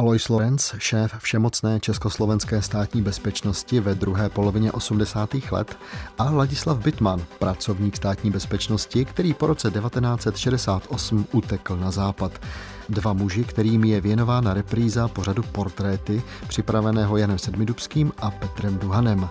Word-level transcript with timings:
Alois 0.00 0.28
Lorenz, 0.28 0.74
šéf 0.78 1.14
všemocné 1.18 1.80
československé 1.80 2.62
státní 2.62 3.02
bezpečnosti 3.02 3.80
ve 3.80 3.94
druhé 3.94 4.28
polovině 4.28 4.72
80. 4.72 5.34
let 5.50 5.78
a 6.18 6.30
Ladislav 6.30 6.78
Bitman, 6.78 7.24
pracovník 7.38 7.96
státní 7.96 8.30
bezpečnosti, 8.30 9.04
který 9.04 9.34
po 9.34 9.46
roce 9.46 9.70
1968 9.70 11.26
utekl 11.32 11.76
na 11.76 11.90
západ. 11.90 12.32
Dva 12.88 13.12
muži, 13.12 13.44
kterým 13.44 13.84
je 13.84 14.00
věnována 14.00 14.54
repríza 14.54 15.08
pořadu 15.08 15.42
Portréty, 15.42 16.22
připraveného 16.48 17.16
Janem 17.16 17.38
Sedmidubským 17.38 18.12
a 18.18 18.30
Petrem 18.30 18.78
Duhanem 18.78 19.28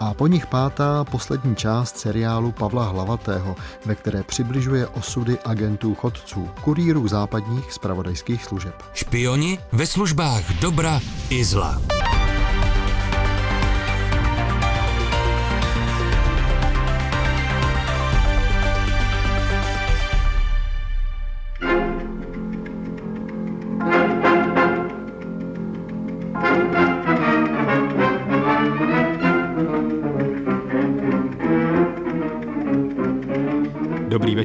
a 0.00 0.14
po 0.14 0.26
nich 0.26 0.46
pátá 0.46 1.04
poslední 1.04 1.56
část 1.56 1.96
seriálu 1.98 2.52
Pavla 2.52 2.84
Hlavatého, 2.84 3.56
ve 3.84 3.94
které 3.94 4.22
přibližuje 4.22 4.86
osudy 4.86 5.38
agentů 5.44 5.94
chodců, 5.94 6.50
kurýrů 6.60 7.08
západních 7.08 7.72
spravodajských 7.72 8.44
služeb. 8.44 8.82
Špioni 8.94 9.58
ve 9.72 9.86
službách 9.86 10.60
dobra 10.60 11.00
i 11.30 11.44
zla. 11.44 11.82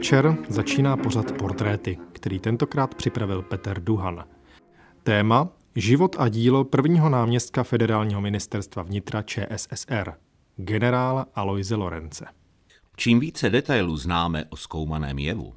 Večer, 0.10 0.38
začíná 0.50 0.98
pořad 0.98 1.32
Portréty, 1.32 1.98
který 2.12 2.40
tentokrát 2.40 2.96
připravil 2.96 3.42
Petr 3.42 3.80
Duhan. 3.80 4.26
Téma 5.04 5.50
Život 5.76 6.16
a 6.20 6.30
dílo 6.30 6.64
prvního 6.64 7.10
náměstka 7.10 7.64
federálního 7.64 8.22
ministerstva 8.22 8.84
vnitra 8.84 9.22
ČSSR, 9.22 10.14
generála 10.56 11.26
Aloise 11.36 11.76
Lorence. 11.76 12.26
Čím 12.96 13.20
více 13.20 13.50
detailů 13.50 13.98
známe 13.98 14.46
o 14.50 14.58
zkoumaném 14.58 15.20
jevu, 15.20 15.54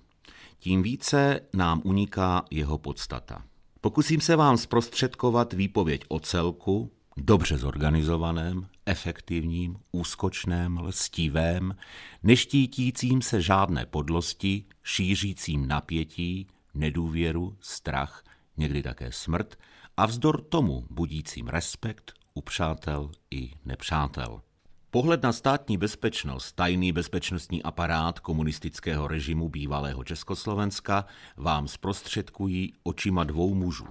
tím 0.58 0.82
více 0.82 1.40
nám 1.54 1.80
uniká 1.84 2.44
jeho 2.50 2.78
podstata. 2.78 3.42
Pokusím 3.80 4.20
se 4.20 4.36
vám 4.36 4.56
zprostředkovat 4.56 5.52
výpověď 5.52 6.04
o 6.08 6.20
celku, 6.20 6.90
dobře 7.16 7.58
zorganizovaném, 7.58 8.66
efektivním, 8.86 9.76
úskočném, 9.92 10.78
lstivém, 10.78 11.76
neštítícím 12.22 13.22
se 13.22 13.42
žádné 13.42 13.86
podlosti, 13.86 14.64
šířícím 14.82 15.68
napětí, 15.68 16.46
nedůvěru, 16.74 17.56
strach, 17.60 18.24
někdy 18.56 18.82
také 18.82 19.12
smrt 19.12 19.58
a 19.96 20.06
vzdor 20.06 20.42
tomu 20.42 20.86
budícím 20.90 21.48
respekt 21.48 22.12
u 22.34 22.40
přátel 22.40 23.10
i 23.30 23.50
nepřátel. 23.64 24.42
Pohled 24.90 25.22
na 25.22 25.32
státní 25.32 25.78
bezpečnost, 25.78 26.52
tajný 26.52 26.92
bezpečnostní 26.92 27.62
aparát 27.62 28.20
komunistického 28.20 29.08
režimu 29.08 29.48
bývalého 29.48 30.04
Československa 30.04 31.06
vám 31.36 31.68
zprostředkují 31.68 32.72
očima 32.82 33.24
dvou 33.24 33.54
mužů. 33.54 33.86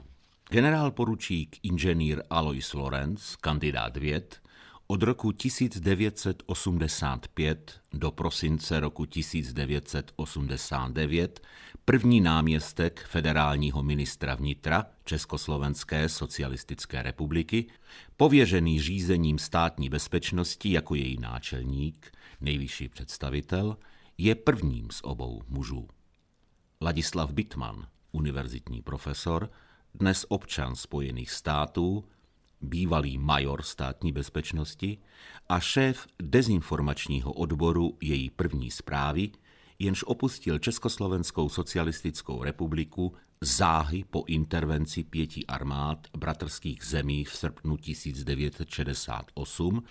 Generál 0.49 0.91
poručík 0.91 1.57
inženýr 1.63 2.23
Alois 2.29 2.73
Lorenz, 2.73 3.35
kandidát 3.35 3.97
věd, 3.97 4.40
od 4.91 5.03
roku 5.03 5.31
1985 5.31 7.81
do 7.93 8.11
prosince 8.11 8.79
roku 8.79 9.05
1989 9.05 11.41
první 11.85 12.21
náměstek 12.21 13.05
federálního 13.09 13.83
ministra 13.83 14.35
vnitra 14.35 14.85
Československé 15.05 16.09
socialistické 16.09 17.01
republiky, 17.01 17.65
pověřený 18.17 18.81
řízením 18.81 19.39
státní 19.39 19.89
bezpečnosti 19.89 20.71
jako 20.71 20.95
její 20.95 21.17
náčelník, 21.17 22.11
nejvyšší 22.41 22.89
představitel, 22.89 23.77
je 24.17 24.35
prvním 24.35 24.87
z 24.91 24.99
obou 25.03 25.41
mužů. 25.47 25.87
Ladislav 26.81 27.31
Bitman, 27.31 27.87
univerzitní 28.11 28.81
profesor, 28.81 29.51
dnes 29.95 30.25
občan 30.29 30.75
Spojených 30.75 31.31
států, 31.31 32.03
bývalý 32.61 33.17
major 33.17 33.61
státní 33.61 34.11
bezpečnosti 34.11 34.97
a 35.49 35.59
šéf 35.59 36.07
dezinformačního 36.21 37.33
odboru 37.33 37.97
její 38.01 38.29
první 38.29 38.71
zprávy, 38.71 39.31
jenž 39.79 40.03
opustil 40.03 40.59
Československou 40.59 41.49
socialistickou 41.49 42.43
republiku 42.43 43.13
záhy 43.41 44.03
po 44.09 44.23
intervenci 44.27 45.03
pěti 45.03 45.45
armád 45.45 46.07
bratrských 46.17 46.85
zemí 46.85 47.25
v 47.25 47.35
srpnu 47.35 47.77
1968, 47.77 49.83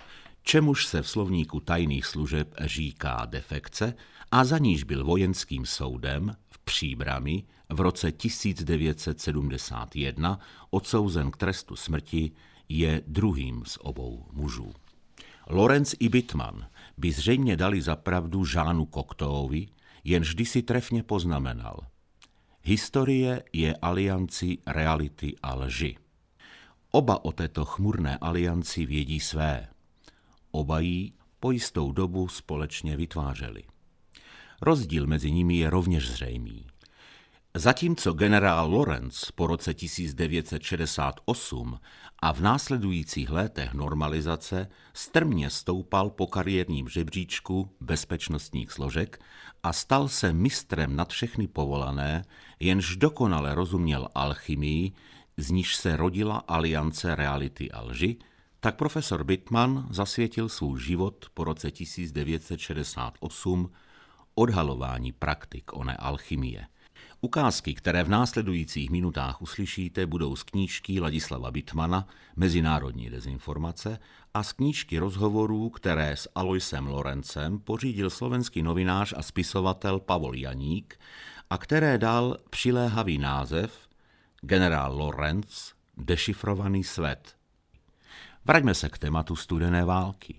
čemuž 0.43 0.87
se 0.87 1.03
v 1.03 1.09
slovníku 1.09 1.61
tajných 1.61 2.07
služeb 2.07 2.55
říká 2.61 3.25
defekce 3.25 3.95
a 4.31 4.45
za 4.45 4.59
níž 4.59 4.85
byl 4.85 5.05
vojenským 5.05 5.67
soudem 5.67 6.37
v 6.49 6.59
Příbrami 6.59 7.45
v 7.69 7.81
roce 7.81 8.13
1971 8.13 10.41
odsouzen 10.71 11.31
k 11.31 11.37
trestu 11.37 11.77
smrti 11.77 12.33
je 12.71 13.03
druhým 13.07 13.63
z 13.67 13.79
obou 13.81 14.27
mužů. 14.33 14.73
Lorenz 15.47 15.95
i 15.99 16.09
Bitman 16.09 16.67
by 16.97 17.13
zřejmě 17.13 17.57
dali 17.57 17.83
za 17.83 17.97
pravdu 17.97 18.45
Žánu 18.45 18.87
Koktoovi, 18.87 19.69
jenž 20.05 20.29
vždy 20.29 20.47
si 20.47 20.63
trefně 20.63 21.03
poznamenal. 21.03 21.81
Historie 22.63 23.43
je 23.53 23.77
alianci 23.77 24.59
reality 24.67 25.37
a 25.43 25.55
lži. 25.55 25.97
Oba 26.91 27.25
o 27.25 27.33
této 27.33 27.65
chmurné 27.65 28.19
alianci 28.19 28.87
vědí 28.87 29.21
své. 29.21 29.69
Oba 30.51 30.81
jí 30.81 31.13
po 31.41 31.51
jistou 31.51 31.93
dobu 31.93 32.29
společně 32.29 32.97
vytvářeli. 32.97 33.63
Rozdíl 34.63 35.07
mezi 35.07 35.31
nimi 35.31 35.57
je 35.57 35.71
rovněž 35.71 36.11
zřejmý. 36.11 36.67
Zatímco 37.55 38.13
generál 38.13 38.71
Lorenz 38.71 39.31
po 39.35 39.47
roce 39.47 39.75
1968 39.75 41.81
a 42.23 42.33
v 42.33 42.41
následujících 42.41 43.31
letech 43.31 43.75
normalizace 43.75 44.69
strmě 44.93 45.51
stoupal 45.51 46.11
po 46.11 46.27
kariérním 46.27 46.89
žebříčku 46.89 47.71
bezpečnostních 47.81 48.73
složek 48.73 49.23
a 49.63 49.73
stal 49.73 50.09
se 50.09 50.33
mistrem 50.33 50.97
nad 50.97 51.09
všechny 51.09 51.49
povolané, 51.49 52.25
jenž 52.61 52.97
dokonale 52.97 53.55
rozuměl 53.55 54.09
alchymii, 54.15 54.93
z 55.37 55.51
níž 55.51 55.77
se 55.77 55.97
rodila 55.97 56.45
aliance 56.49 57.15
reality 57.15 57.71
a 57.71 57.81
lži, 57.81 58.17
tak 58.61 58.77
profesor 58.77 59.25
Bittman 59.25 59.87
zasvětil 59.91 60.49
svůj 60.49 60.81
život 60.81 61.27
po 61.35 61.45
roce 61.45 61.71
1968 61.71 63.71
odhalování 64.35 65.13
praktik 65.13 65.77
oné 65.77 65.97
alchymie– 65.97 66.67
Ukázky, 67.23 67.75
které 67.75 68.05
v 68.05 68.09
následujících 68.09 68.91
minutách 68.91 69.43
uslyšíte, 69.43 70.07
budou 70.07 70.37
z 70.37 70.43
knížky 70.43 71.01
Ladislava 71.01 71.51
Bitmana 71.51 72.09
Mezinárodní 72.37 73.11
dezinformace 73.11 73.99
a 74.35 74.43
z 74.43 74.53
knížky 74.53 74.99
rozhovorů, 74.99 75.71
které 75.71 76.17
s 76.17 76.29
Aloisem 76.35 76.87
Lorencem 76.87 77.59
pořídil 77.59 78.11
slovenský 78.11 78.63
novinář 78.63 79.15
a 79.17 79.23
spisovatel 79.23 80.01
Pavol 80.01 80.35
Janík 80.35 81.01
a 81.51 81.59
které 81.59 81.99
dal 81.99 82.37
přiléhavý 82.51 83.19
název 83.19 83.89
Generál 84.41 84.97
Lorenz 84.97 85.73
Dešifrovaný 85.97 86.85
svět. 86.85 87.37
Vraťme 88.45 88.75
se 88.75 88.89
k 88.89 88.99
tématu 88.99 89.37
studené 89.37 89.85
války. 89.85 90.37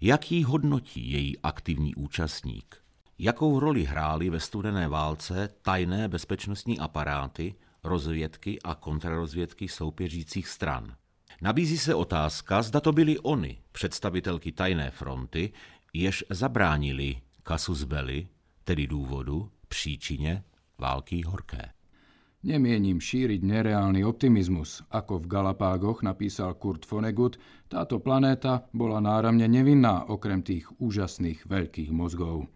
Jaký 0.00 0.44
hodnotí 0.44 1.10
její 1.10 1.38
aktivní 1.38 1.94
účastník– 1.94 2.76
Jakou 3.18 3.60
roli 3.60 3.84
hrály 3.84 4.30
ve 4.30 4.40
studené 4.40 4.88
válce 4.88 5.48
tajné 5.62 6.08
bezpečnostní 6.08 6.78
aparáty, 6.78 7.54
rozvědky 7.84 8.58
a 8.62 8.74
kontrarozvědky 8.74 9.68
soupeřících 9.68 10.48
stran? 10.48 10.96
Nabízí 11.42 11.78
se 11.78 11.94
otázka, 11.94 12.62
zda 12.62 12.80
to 12.80 12.92
byly 12.92 13.18
oni, 13.18 13.58
představitelky 13.72 14.52
tajné 14.52 14.90
fronty, 14.90 15.52
jež 15.92 16.24
zabránili 16.30 17.16
kasus 17.42 17.84
belli, 17.84 18.28
tedy 18.64 18.86
důvodu, 18.86 19.50
příčině 19.68 20.42
války 20.78 21.22
horké. 21.22 21.70
Nemienim 22.42 23.00
šíriť 23.00 23.42
nereálny 23.42 24.04
optimizmus. 24.04 24.82
Ako 24.90 25.18
v 25.18 25.26
Galapágoch 25.26 26.02
napísal 26.02 26.54
Kurt 26.54 26.90
Vonnegut, 26.90 27.40
táto 27.68 27.98
planéta 27.98 28.62
bola 28.70 29.00
náramne 29.00 29.48
nevinná 29.48 30.04
okrem 30.06 30.46
tých 30.46 30.68
úžasných 30.78 31.42
veľkých 31.48 31.90
mozgov 31.90 32.46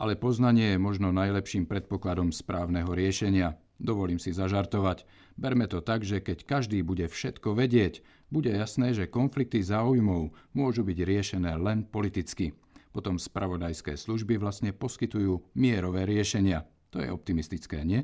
ale 0.00 0.16
poznanie 0.16 0.74
je 0.74 0.78
možno 0.80 1.12
najlepším 1.12 1.68
predpokladom 1.68 2.32
správneho 2.32 2.88
riešenia. 2.96 3.60
Dovolím 3.76 4.16
si 4.16 4.32
zažartovať. 4.32 5.04
Berme 5.36 5.68
to 5.68 5.84
tak, 5.84 6.08
že 6.08 6.24
keď 6.24 6.48
každý 6.48 6.80
bude 6.80 7.04
všetko 7.04 7.52
vedieť, 7.52 8.00
bude 8.32 8.48
jasné, 8.48 8.96
že 8.96 9.12
konflikty 9.12 9.60
záujmov 9.60 10.32
môžu 10.56 10.88
byť 10.88 10.98
riešené 11.04 11.52
len 11.60 11.84
politicky. 11.84 12.56
Potom 12.96 13.20
spravodajské 13.20 14.00
služby 14.00 14.40
vlastne 14.40 14.72
poskytujú 14.72 15.52
mierové 15.52 16.08
riešenia. 16.08 16.64
To 16.96 17.04
je 17.04 17.12
optimistické, 17.12 17.84
nie? 17.84 18.00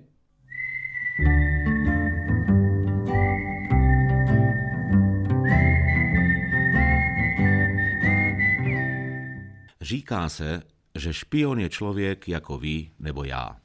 Říká 9.81 10.29
se, 10.29 10.76
že 10.99 11.15
špion 11.15 11.61
je 11.61 11.69
člověk 11.69 12.29
jako 12.29 12.59
vy 12.59 12.91
nebo 12.99 13.25
já. 13.25 13.57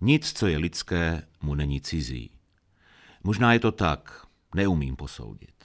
Nic, 0.00 0.32
co 0.32 0.46
je 0.46 0.58
lidské, 0.58 1.22
mu 1.42 1.54
není 1.54 1.80
cizí. 1.80 2.30
Možná 3.24 3.52
je 3.52 3.58
to 3.58 3.72
tak, 3.72 4.26
neumím 4.54 4.96
posoudit. 4.96 5.64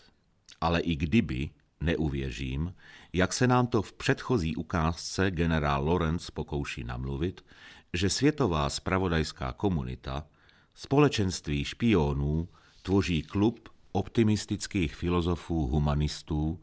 Ale 0.61 0.79
i 0.79 0.95
kdyby, 0.95 1.49
neuvěřím, 1.81 2.73
jak 3.13 3.33
se 3.33 3.47
nám 3.47 3.67
to 3.67 3.81
v 3.81 3.93
předchozí 3.93 4.55
ukázce 4.55 5.31
generál 5.31 5.83
Lorenz 5.83 6.31
pokouší 6.31 6.83
namluvit, 6.83 7.45
že 7.93 8.09
světová 8.09 8.69
spravodajská 8.69 9.53
komunita, 9.53 10.25
společenství 10.73 11.63
špionů, 11.63 12.49
tvoří 12.81 13.23
klub 13.23 13.69
optimistických 13.91 14.95
filozofů 14.95 15.67
humanistů, 15.67 16.61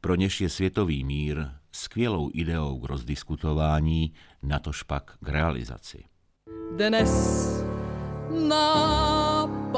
pro 0.00 0.14
něž 0.14 0.40
je 0.40 0.48
světový 0.48 1.04
mír 1.04 1.46
skvělou 1.72 2.30
ideou 2.34 2.80
k 2.80 2.84
rozdiskutování, 2.84 4.12
natož 4.42 4.82
pak 4.82 5.16
k 5.24 5.28
realizaci. 5.28 6.04
Dnes 6.76 7.48
naposled. 8.48 9.68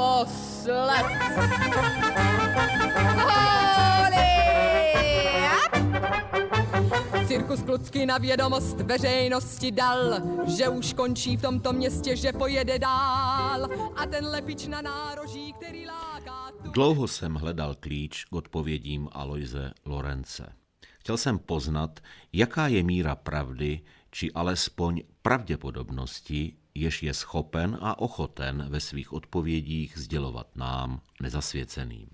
Cirkus 7.27 7.61
Klucky 7.61 8.05
na 8.05 8.17
vědomost 8.17 8.81
veřejnosti 8.81 9.71
dal, 9.71 10.13
že 10.57 10.69
už 10.69 10.93
končí 10.93 11.37
v 11.37 11.41
tomto 11.41 11.73
městě, 11.73 12.15
že 12.15 12.33
pojede 12.33 12.79
dál. 12.79 13.69
A 13.95 14.05
ten 14.05 14.25
lepič 14.25 14.67
na 14.67 14.81
nároží, 14.81 15.53
který 15.53 15.85
láká... 15.87 16.51
Tu... 16.63 16.71
Dlouho 16.71 17.07
jsem 17.07 17.33
hledal 17.33 17.75
klíč 17.79 18.25
k 18.25 18.35
odpovědím 18.35 19.09
Aloise 19.11 19.71
Lorence. 19.85 20.60
Chtěl 21.01 21.17
jsem 21.17 21.39
poznat, 21.39 21.99
jaká 22.33 22.67
je 22.67 22.83
míra 22.83 23.15
pravdy, 23.15 23.81
či 24.11 24.31
alespoň 24.31 25.01
pravděpodobnosti, 25.21 26.55
jež 26.75 27.03
je 27.03 27.13
schopen 27.13 27.77
a 27.81 27.99
ochoten 27.99 28.65
ve 28.69 28.79
svých 28.79 29.13
odpovědích 29.13 29.97
sdělovat 29.97 30.55
nám, 30.55 31.01
nezasvěceným. 31.21 32.07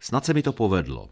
Snad 0.00 0.24
se 0.24 0.34
mi 0.34 0.42
to 0.42 0.52
povedlo. 0.52 1.08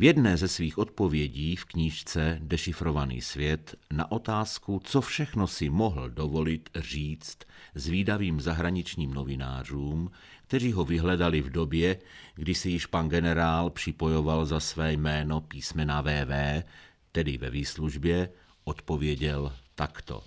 V 0.00 0.04
jedné 0.04 0.36
ze 0.36 0.48
svých 0.48 0.78
odpovědí 0.78 1.56
v 1.56 1.64
knížce 1.64 2.38
Dešifrovaný 2.42 3.20
svět 3.20 3.74
na 3.92 4.12
otázku, 4.12 4.80
co 4.84 5.00
všechno 5.00 5.46
si 5.46 5.70
mohl 5.70 6.10
dovolit 6.10 6.70
říct 6.76 7.38
zvídavým 7.74 8.40
zahraničním 8.40 9.14
novinářům, 9.14 10.10
kteří 10.42 10.72
ho 10.72 10.84
vyhledali 10.84 11.42
v 11.42 11.50
době, 11.50 11.98
kdy 12.34 12.54
si 12.54 12.70
již 12.70 12.86
pan 12.86 13.08
generál 13.08 13.70
připojoval 13.70 14.46
za 14.46 14.60
své 14.60 14.92
jméno 14.92 15.40
písmena 15.40 16.02
VV, 16.02 16.64
tedy 17.12 17.38
ve 17.38 17.50
výslužbě, 17.50 18.30
odpověděl 18.64 19.52
takto. 19.74 20.24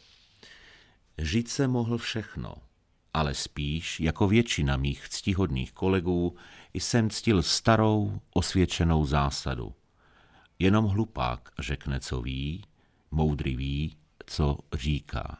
Žít 1.18 1.50
se 1.50 1.68
mohl 1.68 1.98
všechno, 1.98 2.56
ale 3.14 3.34
spíš, 3.34 4.00
jako 4.00 4.28
většina 4.28 4.78
mých 4.78 5.10
ctihodných 5.10 5.72
kolegů, 5.72 6.36
jsem 6.74 7.10
ctil 7.10 7.44
starou, 7.44 8.20
osvědčenou 8.34 9.06
zásadu. 9.06 9.74
Jenom 10.60 10.86
hlupák 10.86 11.50
řekne, 11.60 12.00
co 12.00 12.22
ví, 12.22 12.64
moudrý 13.12 13.56
ví, 13.56 13.98
co 14.26 14.58
říká. 14.74 15.38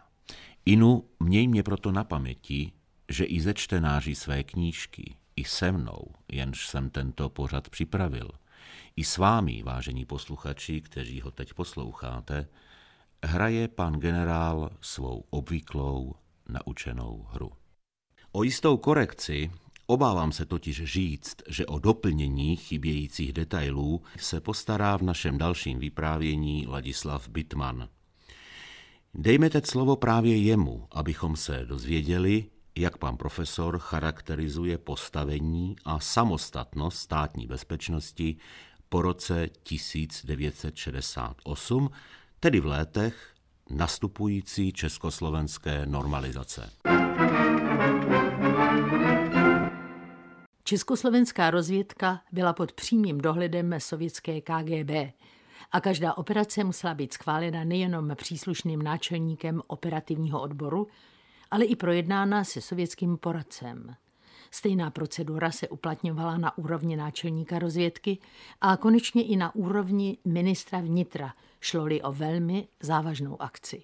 Inu, 0.66 1.04
měj 1.20 1.48
mě 1.48 1.64
proto 1.64 1.92
na 1.92 2.04
paměti, 2.04 2.72
že 3.10 3.26
i 3.26 3.42
ze 3.42 3.54
čtenáři 3.54 4.16
své 4.16 4.44
knížky, 4.44 5.16
i 5.36 5.44
se 5.44 5.72
mnou, 5.72 6.08
jenž 6.32 6.68
jsem 6.68 6.90
tento 6.90 7.30
pořad 7.30 7.70
připravil, 7.70 8.30
i 8.96 9.04
s 9.04 9.18
vámi, 9.18 9.64
vážení 9.64 10.06
posluchači, 10.06 10.82
kteří 10.82 11.22
ho 11.22 11.32
teď 11.32 11.54
posloucháte, 11.54 12.48
hraje 13.24 13.68
pan 13.68 13.94
generál 13.94 14.70
svou 14.82 15.24
obvyklou 15.30 16.16
naučenou 16.50 17.28
hru. 17.32 17.52
O 18.36 18.44
jistou 18.44 18.78
korekci 18.78 19.52
Obávám 19.88 20.32
se 20.32 20.46
totiž 20.46 20.84
říct, 20.84 21.36
že 21.48 21.66
o 21.66 21.80
doplnění 21.80 22.56
chybějících 22.56 23.34
detailů 23.34 24.02
se 24.18 24.42
postará 24.42 24.98
v 24.98 25.02
našem 25.02 25.38
dalším 25.38 25.80
vyprávění 25.80 26.68
Ladislav 26.68 27.30
Bitman. 27.30 27.90
Dejme 29.14 29.50
teď 29.50 29.66
slovo 29.66 29.96
právě 29.96 30.38
jemu, 30.38 30.88
abychom 30.92 31.36
se 31.36 31.66
dozvěděli, 31.66 32.46
jak 32.76 32.98
pan 32.98 33.18
profesor 33.18 33.80
charakterizuje 33.80 34.78
postavení 34.78 35.76
a 35.86 36.00
samostatnost 36.00 36.98
státní 36.98 37.48
bezpečnosti 37.48 38.36
po 38.90 39.02
roce 39.02 39.50
1968, 39.64 41.90
tedy 42.40 42.60
v 42.60 42.66
létech 42.66 43.34
nastupující 43.70 44.74
československé 44.74 45.86
normalizace. 45.86 46.70
Československá 50.74 51.52
rozvědka 51.52 52.22
byla 52.32 52.54
pod 52.54 52.72
přímým 52.72 53.18
dohledem 53.18 53.76
sovětské 53.78 54.42
KGB 54.42 54.92
a 55.72 55.82
každá 55.82 56.18
operace 56.18 56.64
musela 56.64 56.94
být 56.94 57.14
schválena 57.14 57.64
nejenom 57.64 58.16
příslušným 58.16 58.82
náčelníkem 58.82 59.62
operativního 59.68 60.42
odboru, 60.42 60.88
ale 61.52 61.66
i 61.66 61.76
projednána 61.76 62.44
se 62.44 62.62
sovětským 62.62 63.18
poradcem. 63.18 63.96
Stejná 64.52 64.92
procedura 64.92 65.52
se 65.52 65.68
uplatňovala 65.68 66.38
na 66.38 66.58
úrovni 66.58 66.98
náčelníka 66.98 67.60
rozvědky 67.60 68.18
a 68.62 68.78
konečně 68.78 69.24
i 69.24 69.36
na 69.36 69.56
úrovni 69.56 70.18
ministra 70.26 70.80
vnitra, 70.80 71.34
šlo-li 71.62 72.02
o 72.02 72.12
velmi 72.12 72.68
závažnou 72.82 73.42
akci. 73.42 73.84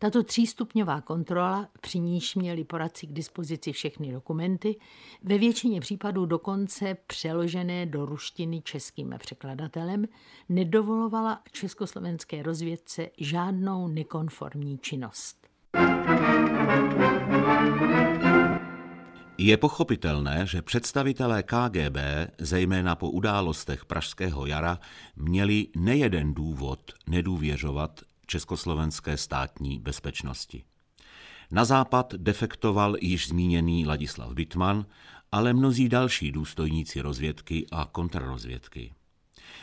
Tato 0.00 0.22
třístupňová 0.22 1.00
kontrola, 1.00 1.68
při 1.80 1.98
níž 1.98 2.34
měli 2.34 2.64
poradci 2.64 3.06
k 3.06 3.12
dispozici 3.12 3.72
všechny 3.72 4.12
dokumenty, 4.12 4.76
ve 5.22 5.38
většině 5.38 5.80
případů 5.80 6.26
dokonce 6.26 6.96
přeložené 7.06 7.86
do 7.86 8.06
ruštiny 8.06 8.60
českým 8.60 9.14
překladatelem, 9.18 10.04
nedovolovala 10.48 11.42
československé 11.52 12.42
rozvědce 12.42 13.10
žádnou 13.18 13.88
nekonformní 13.88 14.78
činnost. 14.78 15.48
Je 19.38 19.56
pochopitelné, 19.56 20.46
že 20.46 20.62
představitelé 20.62 21.42
KGB, 21.42 21.96
zejména 22.38 22.94
po 22.94 23.10
událostech 23.10 23.84
Pražského 23.84 24.46
jara, 24.46 24.78
měli 25.16 25.66
nejeden 25.76 26.34
důvod 26.34 26.80
nedůvěřovat 27.06 28.00
československé 28.28 29.16
státní 29.16 29.78
bezpečnosti. 29.78 30.64
Na 31.50 31.64
západ 31.64 32.14
defektoval 32.14 32.96
již 33.00 33.28
zmíněný 33.28 33.86
Ladislav 33.86 34.32
Bitman, 34.32 34.86
ale 35.32 35.52
mnozí 35.52 35.88
další 35.88 36.32
důstojníci 36.32 37.00
rozvědky 37.00 37.66
a 37.72 37.88
kontrarozvědky. 37.92 38.92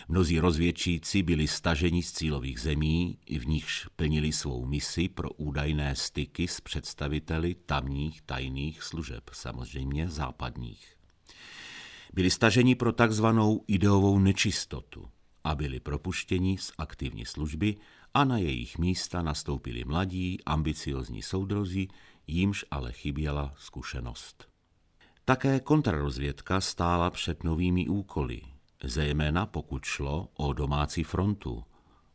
Mnozí 0.08 0.40
rozvědčíci 0.40 1.24
byli 1.24 1.48
staženi 1.48 2.04
z 2.04 2.12
cílových 2.12 2.60
zemí, 2.60 3.18
v 3.40 3.48
nichž 3.48 3.88
plnili 3.96 4.32
svou 4.32 4.66
misi 4.66 5.10
pro 5.10 5.30
údajné 5.30 5.96
styky 5.96 6.48
s 6.48 6.62
představiteli 6.62 7.56
tamních 7.56 8.22
tajných 8.22 8.84
služeb, 8.84 9.24
samozřejmě 9.34 10.10
západních. 10.10 10.96
Byli 12.14 12.30
staženi 12.30 12.76
pro 12.76 12.92
takzvanou 12.92 13.64
ideovou 13.68 14.20
nečistotu 14.20 15.10
a 15.44 15.56
byli 15.56 15.80
propuštěni 15.80 16.58
z 16.58 16.72
aktivní 16.78 17.26
služby 17.26 17.76
a 18.16 18.24
na 18.24 18.38
jejich 18.38 18.78
místa 18.78 19.22
nastoupili 19.22 19.86
mladí, 19.86 20.38
ambiciozní 20.46 21.22
soudrozi, 21.22 21.88
jímž 22.28 22.66
ale 22.72 22.92
chyběla 22.92 23.54
zkušenost. 23.58 24.50
Také 25.26 25.60
kontrarozvědka 25.60 26.62
stála 26.62 27.10
před 27.10 27.44
novými 27.44 27.88
úkoly, 27.88 28.42
zejména 28.84 29.46
pokud 29.46 29.86
šlo 29.86 30.30
o 30.34 30.54
domácí 30.54 31.04
frontu, 31.04 31.64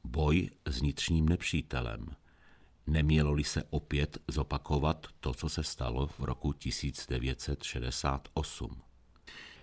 boj 0.05 0.51
s 0.67 0.81
vnitřním 0.81 1.29
nepřítelem. 1.29 2.07
Nemělo-li 2.87 3.45
se 3.45 3.63
opět 3.71 4.19
zopakovat 4.29 5.07
to, 5.21 5.35
co 5.35 5.49
se 5.49 5.63
stalo 5.63 6.07
v 6.07 6.21
roku 6.21 6.53
1968. 6.53 8.83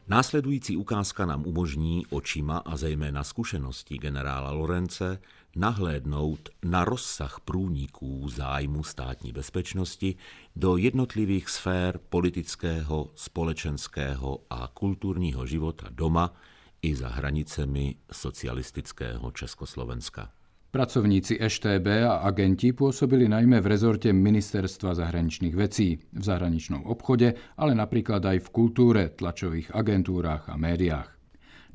Následující 0.09 0.77
ukázka 0.77 1.25
nám 1.25 1.45
umožní 1.45 2.05
očima 2.09 2.57
a 2.57 2.77
zejména 2.77 3.23
zkušeností 3.23 3.97
generála 3.97 4.51
Lorence 4.51 5.19
nahlédnout 5.55 6.49
na 6.65 6.85
rozsah 6.85 7.39
průniků 7.39 8.29
zájmu 8.29 8.83
státní 8.83 9.31
bezpečnosti 9.31 10.15
do 10.55 10.77
jednotlivých 10.77 11.49
sfér 11.49 11.99
politického, 12.09 13.11
společenského 13.15 14.39
a 14.49 14.69
kulturního 14.73 15.45
života 15.45 15.87
doma 15.89 16.33
i 16.81 16.95
za 16.95 17.09
hranicemi 17.09 17.95
socialistického 18.11 19.31
Československa. 19.31 20.31
Pracovníci 20.67 21.39
EŠTB 21.39 21.87
a 22.03 22.27
agenti 22.27 22.75
pôsobili 22.75 23.31
najmä 23.31 23.63
v 23.63 23.71
rezorte 23.71 24.11
Ministerstva 24.11 24.99
zahraničných 24.99 25.55
vecí, 25.55 25.95
v 26.11 26.23
zahraničnom 26.23 26.83
obchode, 26.83 27.39
ale 27.55 27.71
napríklad 27.71 28.19
aj 28.19 28.43
v 28.43 28.51
kultúre, 28.51 29.07
tlačových 29.15 29.71
agentúrách 29.71 30.51
a 30.51 30.59
médiách. 30.59 31.17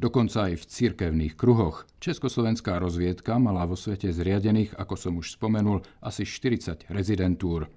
dokonca 0.02 0.50
aj 0.50 0.58
v 0.58 0.64
cirkevných 0.66 1.34
kruhoch. 1.38 1.86
Československá 2.02 2.82
rozviedka 2.82 3.38
mala 3.38 3.62
vo 3.70 3.78
svete 3.78 4.10
zriadených, 4.10 4.74
ako 4.74 4.94
som 4.98 5.14
už 5.14 5.38
spomenul, 5.38 5.86
asi 6.02 6.26
40 6.26 6.90
rezidentúr. 6.90 7.70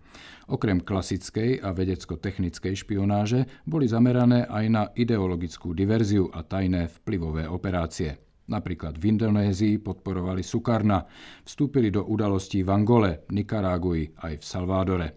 Okrem 0.50 0.81
klasickej 0.81 1.62
a 1.62 1.69
vedecko-technickej 1.69 2.74
špionáže 2.74 3.45
boli 3.69 3.86
zamerané 3.86 4.50
aj 4.50 4.65
na 4.67 4.84
ideologickú 4.98 5.77
diverziu 5.77 6.25
a 6.34 6.41
tajné 6.41 6.89
vplyvové 6.89 7.45
operácie. 7.45 8.25
Napríklad 8.45 9.01
v 9.01 9.17
Indonézii 9.17 9.81
podporovali 9.81 10.45
Sukarna, 10.45 11.01
vstúpili 11.41 11.89
do 11.89 12.05
udalostí 12.05 12.61
v 12.61 12.69
Angole, 12.69 13.25
Nikaragui 13.33 14.13
aj 14.21 14.33
v 14.37 14.45
Salvádore. 14.45 15.07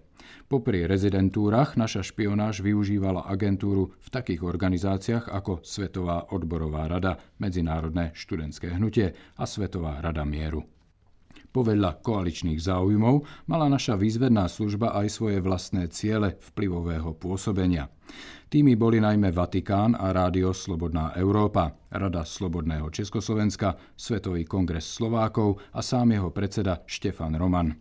Popri 0.48 0.88
rezidentúrach 0.88 1.76
naša 1.76 2.00
špionáž 2.00 2.64
využívala 2.64 3.28
agentúru 3.28 3.92
v 4.00 4.08
takých 4.08 4.48
organizáciách 4.48 5.28
ako 5.28 5.60
Svetová 5.60 6.32
odborová 6.32 6.88
rada, 6.88 7.20
Medzinárodné 7.36 8.16
študentské 8.16 8.72
hnutie 8.80 9.12
a 9.36 9.44
Svetová 9.44 10.00
rada 10.00 10.24
mieru. 10.24 10.64
Povedľa 11.48 12.04
koaličných 12.04 12.60
záujmov 12.60 13.48
mala 13.48 13.72
naša 13.72 13.96
výzvedná 13.96 14.48
služba 14.52 14.92
aj 14.96 15.08
svoje 15.08 15.40
vlastné 15.40 15.88
ciele 15.88 16.36
vplyvového 16.52 17.16
pôsobenia. 17.16 17.88
Tými 18.48 18.80
boli 18.80 18.96
najmä 18.96 19.28
Vatikán 19.28 19.92
a 19.92 20.08
Rádio 20.08 20.56
Slobodná 20.56 21.12
Európa, 21.20 21.68
Rada 21.92 22.24
Slobodného 22.24 22.88
Československa, 22.88 23.76
Svetový 23.92 24.48
kongres 24.48 24.88
Slovákov 24.88 25.60
a 25.76 25.84
sám 25.84 26.16
jeho 26.16 26.32
predseda 26.32 26.80
Štefan 26.88 27.36
Roman. 27.36 27.76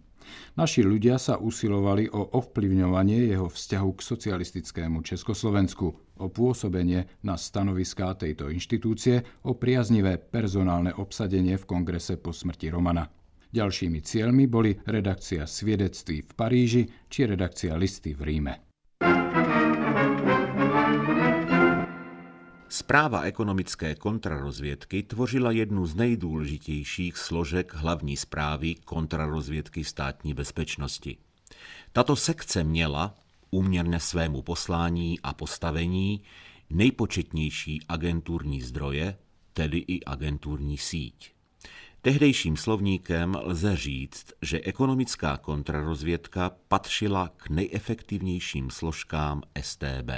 Naši 0.59 0.83
ľudia 0.83 1.23
sa 1.23 1.39
usilovali 1.39 2.11
o 2.11 2.35
ovplyvňovanie 2.35 3.31
jeho 3.31 3.47
vzťahu 3.47 3.89
k 3.95 4.01
socialistickému 4.11 5.07
Československu, 5.07 5.87
o 6.19 6.27
pôsobenie 6.27 7.07
na 7.23 7.39
stanoviská 7.39 8.11
tejto 8.19 8.51
inštitúcie, 8.51 9.23
o 9.47 9.55
priaznivé 9.55 10.19
personálne 10.19 10.91
obsadenie 10.91 11.55
v 11.55 11.63
kongrese 11.63 12.19
po 12.19 12.35
smrti 12.35 12.67
Romana. 12.75 13.07
Ďalšími 13.55 14.03
cieľmi 14.03 14.51
boli 14.51 14.75
redakcia 14.83 15.47
svedectví 15.47 16.27
v 16.27 16.31
Paríži 16.35 16.83
či 17.07 17.23
redakcia 17.23 17.79
listy 17.79 18.11
v 18.11 18.21
Ríme. 18.27 18.66
Zpráva 22.77 23.21
ekonomické 23.21 23.95
kontrarozvědky 23.95 25.03
tvořila 25.03 25.51
jednu 25.51 25.85
z 25.85 25.95
nejdůležitějších 25.95 27.17
složek 27.17 27.73
hlavní 27.73 28.17
zprávy 28.17 28.75
kontrarozvědky 28.75 29.83
státní 29.83 30.33
bezpečnosti. 30.33 31.17
Tato 31.91 32.15
sekce 32.15 32.63
měla, 32.63 33.15
úměrně 33.51 33.99
svému 33.99 34.41
poslání 34.41 35.19
a 35.23 35.33
postavení, 35.33 36.21
nejpočetnější 36.69 37.81
agenturní 37.89 38.61
zdroje, 38.61 39.17
tedy 39.53 39.77
i 39.77 40.03
agenturní 40.03 40.77
síť. 40.77 41.31
Tehdejším 42.01 42.57
slovníkem 42.57 43.37
lze 43.41 43.75
říct, 43.75 44.33
že 44.41 44.61
ekonomická 44.61 45.37
kontrarozvědka 45.37 46.51
patřila 46.67 47.31
k 47.37 47.49
nejefektivnějším 47.49 48.69
složkám 48.69 49.41
STB. 49.61 50.11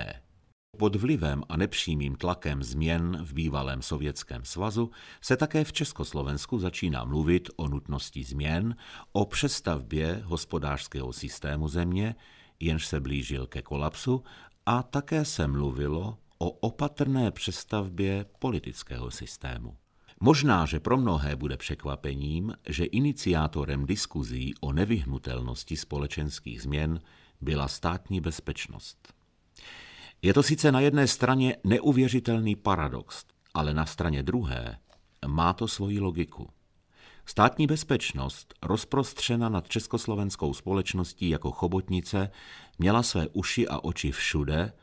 Pod 0.79 0.95
vlivem 0.95 1.43
a 1.49 1.57
nepřímým 1.57 2.15
tlakem 2.15 2.63
změn 2.63 3.17
v 3.23 3.33
bývalém 3.33 3.81
Sovětském 3.81 4.45
svazu 4.45 4.91
se 5.21 5.37
také 5.37 5.63
v 5.63 5.73
Československu 5.73 6.59
začíná 6.59 7.05
mluvit 7.05 7.49
o 7.55 7.67
nutnosti 7.67 8.23
změn, 8.23 8.75
o 9.11 9.25
přestavbě 9.25 10.21
hospodářského 10.25 11.13
systému 11.13 11.67
země, 11.67 12.15
jenž 12.59 12.87
se 12.87 12.99
blížil 12.99 13.47
ke 13.47 13.61
kolapsu, 13.61 14.23
a 14.65 14.83
také 14.83 15.25
se 15.25 15.47
mluvilo 15.47 16.17
o 16.37 16.49
opatrné 16.49 17.31
přestavbě 17.31 18.25
politického 18.39 19.11
systému. 19.11 19.77
Možná, 20.19 20.65
že 20.65 20.79
pro 20.79 20.97
mnohé 20.97 21.35
bude 21.35 21.57
překvapením, 21.57 22.53
že 22.67 22.85
iniciátorem 22.85 23.85
diskuzí 23.85 24.53
o 24.61 24.73
nevyhnutelnosti 24.73 25.77
společenských 25.77 26.61
změn 26.61 27.01
byla 27.41 27.67
státní 27.67 28.21
bezpečnost. 28.21 29.13
Je 30.21 30.33
to 30.33 30.43
sice 30.43 30.71
na 30.71 30.79
jedné 30.79 31.07
straně 31.07 31.57
neuvěřitelný 31.63 32.55
paradox, 32.55 33.25
ale 33.53 33.73
na 33.73 33.85
straně 33.85 34.23
druhé 34.23 34.77
má 35.27 35.53
to 35.53 35.67
svoji 35.67 35.99
logiku. 35.99 36.49
Státní 37.25 37.67
bezpečnost, 37.67 38.53
rozprostřena 38.61 39.49
nad 39.49 39.67
československou 39.67 40.53
společností 40.53 41.29
jako 41.29 41.51
chobotnice, 41.51 42.31
měla 42.79 43.03
své 43.03 43.27
uši 43.27 43.67
a 43.67 43.79
oči 43.83 44.11
všude 44.11 44.73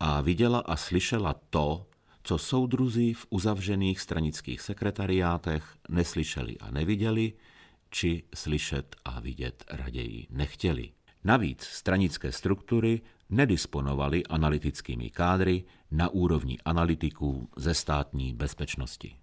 a 0.00 0.20
viděla 0.20 0.58
a 0.58 0.76
slyšela 0.76 1.34
to, 1.50 1.86
co 2.22 2.38
soudruzí 2.38 3.14
v 3.14 3.26
uzavřených 3.30 4.00
stranických 4.00 4.60
sekretariátech 4.60 5.76
neslyšeli 5.88 6.58
a 6.58 6.70
neviděli, 6.70 7.32
či 7.90 8.22
slyšet 8.34 8.96
a 9.04 9.20
vidět 9.20 9.64
raději 9.70 10.26
nechtěli. 10.30 10.92
Navíc 11.24 11.62
stranické 11.62 12.32
struktury 12.32 13.00
nedisponovaly 13.30 14.26
analytickými 14.26 15.10
kádry 15.10 15.64
na 15.90 16.08
úrovni 16.08 16.58
analytiků 16.64 17.48
ze 17.56 17.74
státní 17.74 18.34
bezpečnosti. 18.34 19.16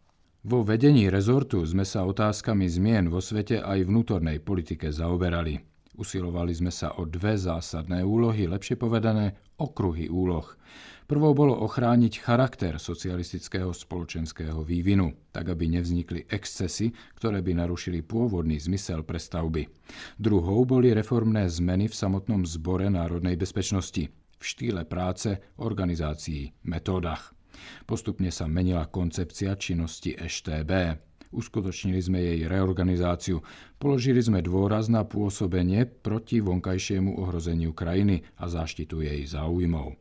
Vo 0.44 0.60
vedení 0.64 1.08
rezortu 1.08 1.64
sme 1.64 1.88
sa 1.88 2.04
otázkami 2.04 2.68
zmien 2.68 3.08
vo 3.08 3.24
svete 3.24 3.64
aj 3.64 3.88
vnútornej 3.88 4.44
politike 4.44 4.92
zaoberali. 4.92 5.73
Usilovali 5.94 6.50
sme 6.58 6.74
sa 6.74 6.98
o 6.98 7.06
dve 7.06 7.38
zásadné 7.38 8.02
úlohy, 8.02 8.50
lepšie 8.50 8.82
povedané 8.82 9.38
okruhy 9.62 10.10
úloh. 10.10 10.50
Prvou 11.06 11.36
bolo 11.38 11.54
ochrániť 11.54 12.24
charakter 12.24 12.82
socialistického 12.82 13.70
spoločenského 13.70 14.66
vývinu, 14.66 15.14
tak 15.30 15.54
aby 15.54 15.70
nevznikli 15.70 16.26
excesy, 16.32 16.90
ktoré 17.20 17.46
by 17.46 17.62
narušili 17.62 18.02
pôvodný 18.02 18.58
zmysel 18.58 19.06
prestavby. 19.06 19.70
Druhou 20.18 20.66
boli 20.66 20.96
reformné 20.96 21.46
zmeny 21.46 21.92
v 21.92 21.94
samotnom 21.94 22.42
zbore 22.48 22.90
národnej 22.90 23.38
bezpečnosti, 23.38 24.10
v 24.10 24.44
štýle 24.44 24.90
práce, 24.90 25.38
organizácií, 25.62 26.56
metódach. 26.66 27.38
Postupne 27.86 28.34
sa 28.34 28.50
menila 28.50 28.90
koncepcia 28.90 29.54
činnosti 29.60 30.18
EŠTB. 30.18 30.72
Uskutočnili 31.34 31.98
sme 31.98 32.22
jej 32.22 32.46
reorganizáciu. 32.46 33.42
Položili 33.82 34.22
sme 34.22 34.46
dôraz 34.46 34.88
na 34.88 35.02
pôsobenie 35.02 35.90
proti 35.90 36.40
vonkajšiemu 36.40 37.18
ohrozeniu 37.18 37.74
krajiny 37.74 38.22
a 38.38 38.46
záštitu 38.46 39.02
jej 39.02 39.26
záujmov 39.26 39.98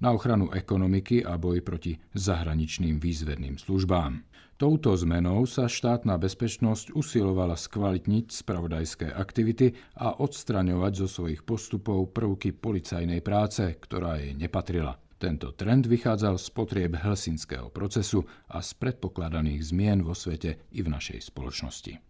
na 0.00 0.16
ochranu 0.16 0.48
ekonomiky 0.48 1.22
a 1.22 1.36
boj 1.36 1.60
proti 1.60 2.00
zahraničným 2.16 2.96
výzvedným 2.96 3.60
službám. 3.60 4.24
Touto 4.60 4.92
zmenou 4.92 5.48
sa 5.48 5.72
štátna 5.72 6.20
bezpečnosť 6.20 6.92
usilovala 6.92 7.56
skvalitniť 7.56 8.26
spravodajské 8.28 9.08
aktivity 9.08 9.72
a 9.96 10.20
odstraňovať 10.20 10.92
zo 11.04 11.08
svojich 11.08 11.48
postupov 11.48 12.12
prvky 12.12 12.52
policajnej 12.52 13.24
práce, 13.24 13.64
ktorá 13.80 14.20
jej 14.20 14.36
nepatrila. 14.36 15.00
Tento 15.20 15.52
trend 15.52 15.84
vychádzal 15.84 16.40
z 16.40 16.48
potrieb 16.48 16.96
helsinského 16.96 17.68
procesu 17.68 18.24
a 18.48 18.64
z 18.64 18.72
predpokladaných 18.72 19.68
zmien 19.68 20.00
vo 20.00 20.16
svete 20.16 20.72
i 20.72 20.80
v 20.80 20.88
našej 20.88 21.28
spoločnosti. 21.28 22.00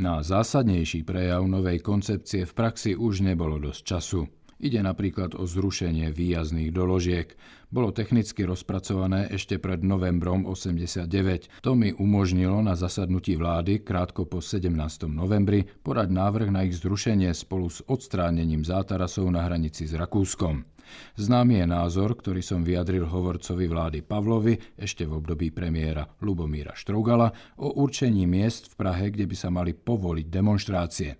Na 0.00 0.24
zásadnejší 0.24 1.04
prejav 1.04 1.44
novej 1.44 1.84
koncepcie 1.84 2.48
v 2.48 2.52
praxi 2.56 2.96
už 2.96 3.20
nebolo 3.28 3.60
dosť 3.60 3.80
času. 3.84 4.24
Ide 4.56 4.80
napríklad 4.80 5.36
o 5.36 5.44
zrušenie 5.44 6.08
výjazných 6.16 6.72
doložiek. 6.72 7.36
Bolo 7.66 7.90
technicky 7.90 8.46
rozpracované 8.46 9.26
ešte 9.26 9.58
pred 9.58 9.82
novembrom 9.82 10.46
89. 10.46 11.66
To 11.66 11.74
mi 11.74 11.90
umožnilo 11.90 12.62
na 12.62 12.78
zasadnutí 12.78 13.34
vlády 13.34 13.82
krátko 13.82 14.22
po 14.22 14.38
17. 14.38 14.70
novembri 15.10 15.66
podať 15.82 16.08
návrh 16.14 16.48
na 16.54 16.62
ich 16.62 16.78
zrušenie 16.78 17.34
spolu 17.34 17.66
s 17.66 17.82
odstránením 17.90 18.62
zátarasov 18.62 19.26
na 19.34 19.42
hranici 19.42 19.82
s 19.82 19.98
Rakúskom. 19.98 20.62
Známy 21.18 21.58
je 21.58 21.66
názor, 21.66 22.14
ktorý 22.14 22.38
som 22.38 22.62
vyjadril 22.62 23.02
hovorcovi 23.02 23.66
vlády 23.66 24.06
Pavlovi 24.06 24.78
ešte 24.78 25.02
v 25.02 25.18
období 25.18 25.50
premiéra 25.50 26.06
Lubomíra 26.22 26.70
Štrougala 26.78 27.34
o 27.58 27.82
určení 27.82 28.30
miest 28.30 28.70
v 28.70 28.86
Prahe, 28.86 29.10
kde 29.10 29.26
by 29.26 29.34
sa 29.34 29.50
mali 29.50 29.74
povoliť 29.74 30.26
demonstrácie. 30.30 31.18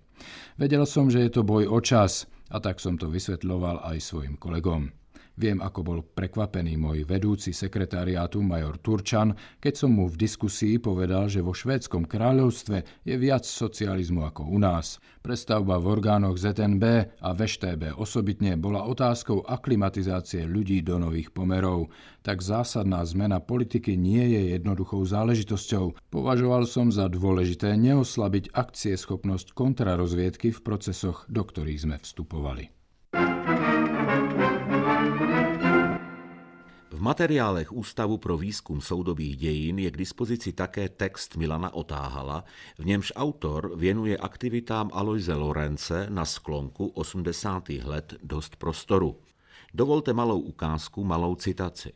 Vedel 0.55 0.87
som, 0.87 1.11
že 1.11 1.27
je 1.27 1.31
to 1.35 1.43
boj 1.43 1.67
o 1.67 1.83
čas, 1.83 2.23
a 2.47 2.63
tak 2.63 2.79
som 2.79 2.95
to 2.95 3.11
vysvetľoval 3.11 3.83
aj 3.83 3.99
svojim 3.99 4.39
kolegom. 4.39 4.95
Viem, 5.37 5.61
ako 5.61 5.79
bol 5.85 5.99
prekvapený 6.01 6.81
môj 6.81 7.05
vedúci 7.05 7.53
sekretariátu 7.53 8.41
major 8.41 8.81
Turčan, 8.81 9.37
keď 9.61 9.73
som 9.85 9.93
mu 9.93 10.09
v 10.09 10.17
diskusii 10.17 10.81
povedal, 10.81 11.29
že 11.29 11.45
vo 11.45 11.53
švédskom 11.53 12.09
kráľovstve 12.09 13.05
je 13.05 13.15
viac 13.21 13.45
socializmu 13.45 14.25
ako 14.25 14.49
u 14.49 14.57
nás. 14.57 14.97
Prestavba 15.21 15.77
v 15.77 15.93
orgánoch 15.93 16.41
ZNB 16.41 16.83
a 17.21 17.29
VŠTB 17.37 18.01
osobitne 18.01 18.57
bola 18.57 18.89
otázkou 18.89 19.45
aklimatizácie 19.45 20.41
ľudí 20.49 20.81
do 20.81 20.97
nových 20.97 21.29
pomerov. 21.29 21.93
Tak 22.25 22.41
zásadná 22.41 23.05
zmena 23.05 23.37
politiky 23.37 23.93
nie 23.93 24.25
je 24.33 24.57
jednoduchou 24.57 25.05
záležitosťou. 25.05 26.09
Považoval 26.09 26.65
som 26.65 26.89
za 26.89 27.05
dôležité 27.13 27.77
neoslabiť 27.77 28.57
akcieschopnosť 28.57 29.53
kontrarozviedky 29.53 30.49
v 30.49 30.59
procesoch, 30.65 31.29
do 31.29 31.45
ktorých 31.45 31.85
sme 31.85 31.95
vstupovali. 32.01 32.76
V 36.97 37.01
materiálech 37.01 37.71
Ústavu 37.71 38.17
pro 38.17 38.37
výzkum 38.37 38.81
soudobých 38.81 39.37
dějin 39.37 39.79
je 39.79 39.91
k 39.91 39.97
dispozici 39.97 40.53
také 40.53 40.89
text 40.89 41.35
Milana 41.35 41.73
Otáhala, 41.73 42.43
v 42.77 42.85
němž 42.85 43.13
autor 43.15 43.77
věnuje 43.77 44.17
aktivitám 44.17 44.89
Aloise 44.93 45.33
Lorence 45.33 46.07
na 46.09 46.25
sklonku 46.25 46.87
80. 46.87 47.69
let 47.69 48.13
dost 48.23 48.55
prostoru. 48.55 49.15
Dovolte 49.73 50.13
malou 50.13 50.39
ukázku, 50.39 51.03
malou 51.03 51.35
citaci. 51.35 51.93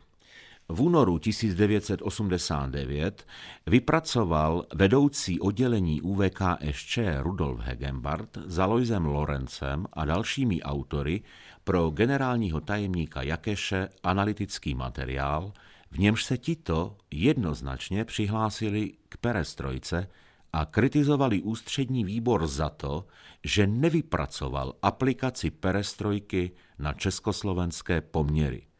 V 0.71 0.81
únoru 0.81 1.19
1989 1.19 3.27
vypracoval 3.67 4.65
vedoucí 4.75 5.39
oddělení 5.39 6.01
UVKSČ 6.01 6.99
Rudolf 7.19 7.59
Hegenbart 7.59 8.37
s 8.45 8.59
Aloisem 8.59 9.05
Lorencem 9.05 9.85
a 9.93 10.05
dalšími 10.05 10.61
autory 10.61 11.21
pro 11.63 11.89
generálního 11.89 12.61
tajemníka 12.61 13.21
Jakeše 13.21 13.89
analytický 14.03 14.75
materiál, 14.75 15.53
v 15.91 15.99
němž 15.99 16.23
se 16.23 16.37
tito 16.37 16.97
jednoznačně 17.11 18.05
přihlásili 18.05 18.93
k 19.09 19.17
perestrojce 19.17 20.07
a 20.53 20.65
kritizovali 20.65 21.41
ústřední 21.41 22.03
výbor 22.03 22.47
za 22.47 22.69
to, 22.69 23.05
že 23.43 23.67
nevypracoval 23.67 24.73
aplikaci 24.81 25.51
perestrojky 25.51 26.51
na 26.79 26.93
československé 26.93 28.01
poměry. 28.01 28.70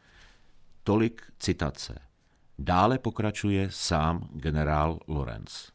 Tolik 0.83 1.21
citace. 1.37 1.93
Dále 2.57 2.97
pokračuje 2.97 3.69
sám 3.69 4.29
generál 4.33 4.97
Lorenz. 5.07 5.69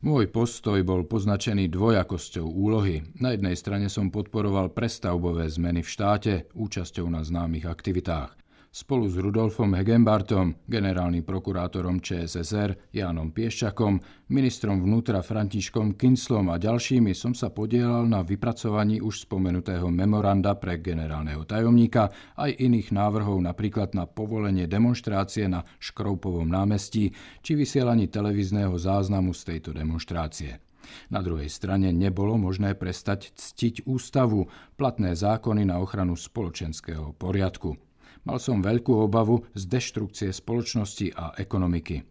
Môj 0.00 0.32
postoj 0.32 0.80
bol 0.80 1.04
poznačený 1.04 1.68
dvojakosťou 1.68 2.48
úlohy. 2.48 3.04
Na 3.20 3.36
jednej 3.36 3.52
strane 3.52 3.92
som 3.92 4.08
podporoval 4.08 4.72
prestavbové 4.72 5.44
zmeny 5.44 5.84
v 5.84 5.92
štáte 5.92 6.32
účasťou 6.56 7.04
na 7.12 7.20
známych 7.20 7.68
aktivitách. 7.68 8.39
Spolu 8.70 9.10
s 9.10 9.18
Rudolfom 9.18 9.74
Hegenbartom, 9.74 10.54
generálnym 10.70 11.26
prokurátorom 11.26 11.98
ČSSR 11.98 12.94
Jánom 12.94 13.34
Pieščakom, 13.34 13.98
ministrom 14.30 14.78
vnútra 14.86 15.26
Františkom 15.26 15.98
Kinslom 15.98 16.54
a 16.54 16.54
ďalšími 16.54 17.10
som 17.10 17.34
sa 17.34 17.50
podielal 17.50 18.06
na 18.06 18.22
vypracovaní 18.22 19.02
už 19.02 19.26
spomenutého 19.26 19.90
memoranda 19.90 20.54
pre 20.54 20.78
generálneho 20.78 21.42
tajomníka 21.50 22.14
aj 22.38 22.62
iných 22.62 22.94
návrhov 22.94 23.42
napríklad 23.42 23.90
na 23.98 24.06
povolenie 24.06 24.70
demonstrácie 24.70 25.50
na 25.50 25.66
Škroupovom 25.82 26.46
námestí 26.46 27.10
či 27.42 27.58
vysielaní 27.58 28.06
televízneho 28.06 28.78
záznamu 28.78 29.34
z 29.34 29.50
tejto 29.50 29.74
demonstrácie. 29.74 30.62
Na 31.10 31.18
druhej 31.26 31.50
strane 31.50 31.90
nebolo 31.90 32.38
možné 32.38 32.78
prestať 32.78 33.34
ctiť 33.34 33.90
ústavu, 33.90 34.46
platné 34.78 35.18
zákony 35.18 35.66
na 35.66 35.82
ochranu 35.82 36.14
spoločenského 36.14 37.18
poriadku. 37.18 37.89
Mal 38.28 38.36
som 38.36 38.60
veľkú 38.60 38.92
obavu 39.00 39.48
z 39.56 39.62
deštrukcie 39.64 40.28
spoločnosti 40.32 41.16
a 41.16 41.32
ekonomiky. 41.40 42.04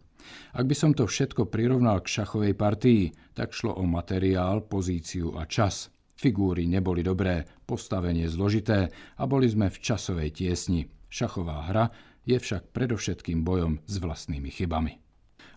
Ak 0.53 0.65
by 0.65 0.75
som 0.77 0.91
to 0.93 1.09
všetko 1.09 1.49
prirovnal 1.49 2.01
k 2.01 2.21
šachovej 2.21 2.53
partii, 2.53 3.13
tak 3.33 3.53
šlo 3.53 3.77
o 3.77 3.85
materiál, 3.85 4.61
pozíciu 4.65 5.37
a 5.37 5.45
čas. 5.45 5.89
Figúry 6.19 6.67
neboli 6.67 6.99
dobré, 6.99 7.47
postavenie 7.63 8.27
zložité 8.27 8.91
a 9.15 9.23
boli 9.23 9.47
sme 9.47 9.71
v 9.71 9.77
časovej 9.79 10.35
tiesni. 10.35 10.85
Šachová 11.07 11.65
hra 11.71 11.89
je 12.27 12.37
však 12.37 12.75
predovšetkým 12.75 13.41
bojom 13.41 13.81
s 13.87 13.95
vlastnými 13.97 14.51
chybami. 14.51 15.08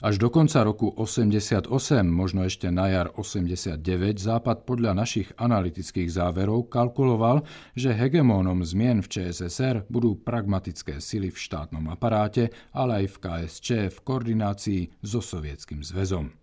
Až 0.02 0.18
do 0.18 0.34
konca 0.34 0.66
roku 0.66 0.90
88, 0.90 1.70
možno 2.02 2.42
ešte 2.42 2.66
na 2.74 2.90
jar 2.90 3.14
89, 3.14 3.78
Západ 4.18 4.66
podľa 4.66 4.98
našich 4.98 5.30
analytických 5.38 6.10
záverov 6.10 6.66
kalkuloval, 6.66 7.46
že 7.78 7.94
hegemónom 7.94 8.66
zmien 8.66 8.98
v 8.98 9.06
ČSSR 9.06 9.86
budú 9.86 10.18
pragmatické 10.18 10.98
sily 10.98 11.30
v 11.30 11.38
štátnom 11.38 11.86
aparáte, 11.86 12.50
ale 12.74 13.06
aj 13.06 13.14
v 13.14 13.16
KSČ 13.22 13.68
v 13.94 13.98
koordinácii 14.02 15.06
so 15.06 15.22
Sovietským 15.22 15.86
zväzom. 15.86 16.34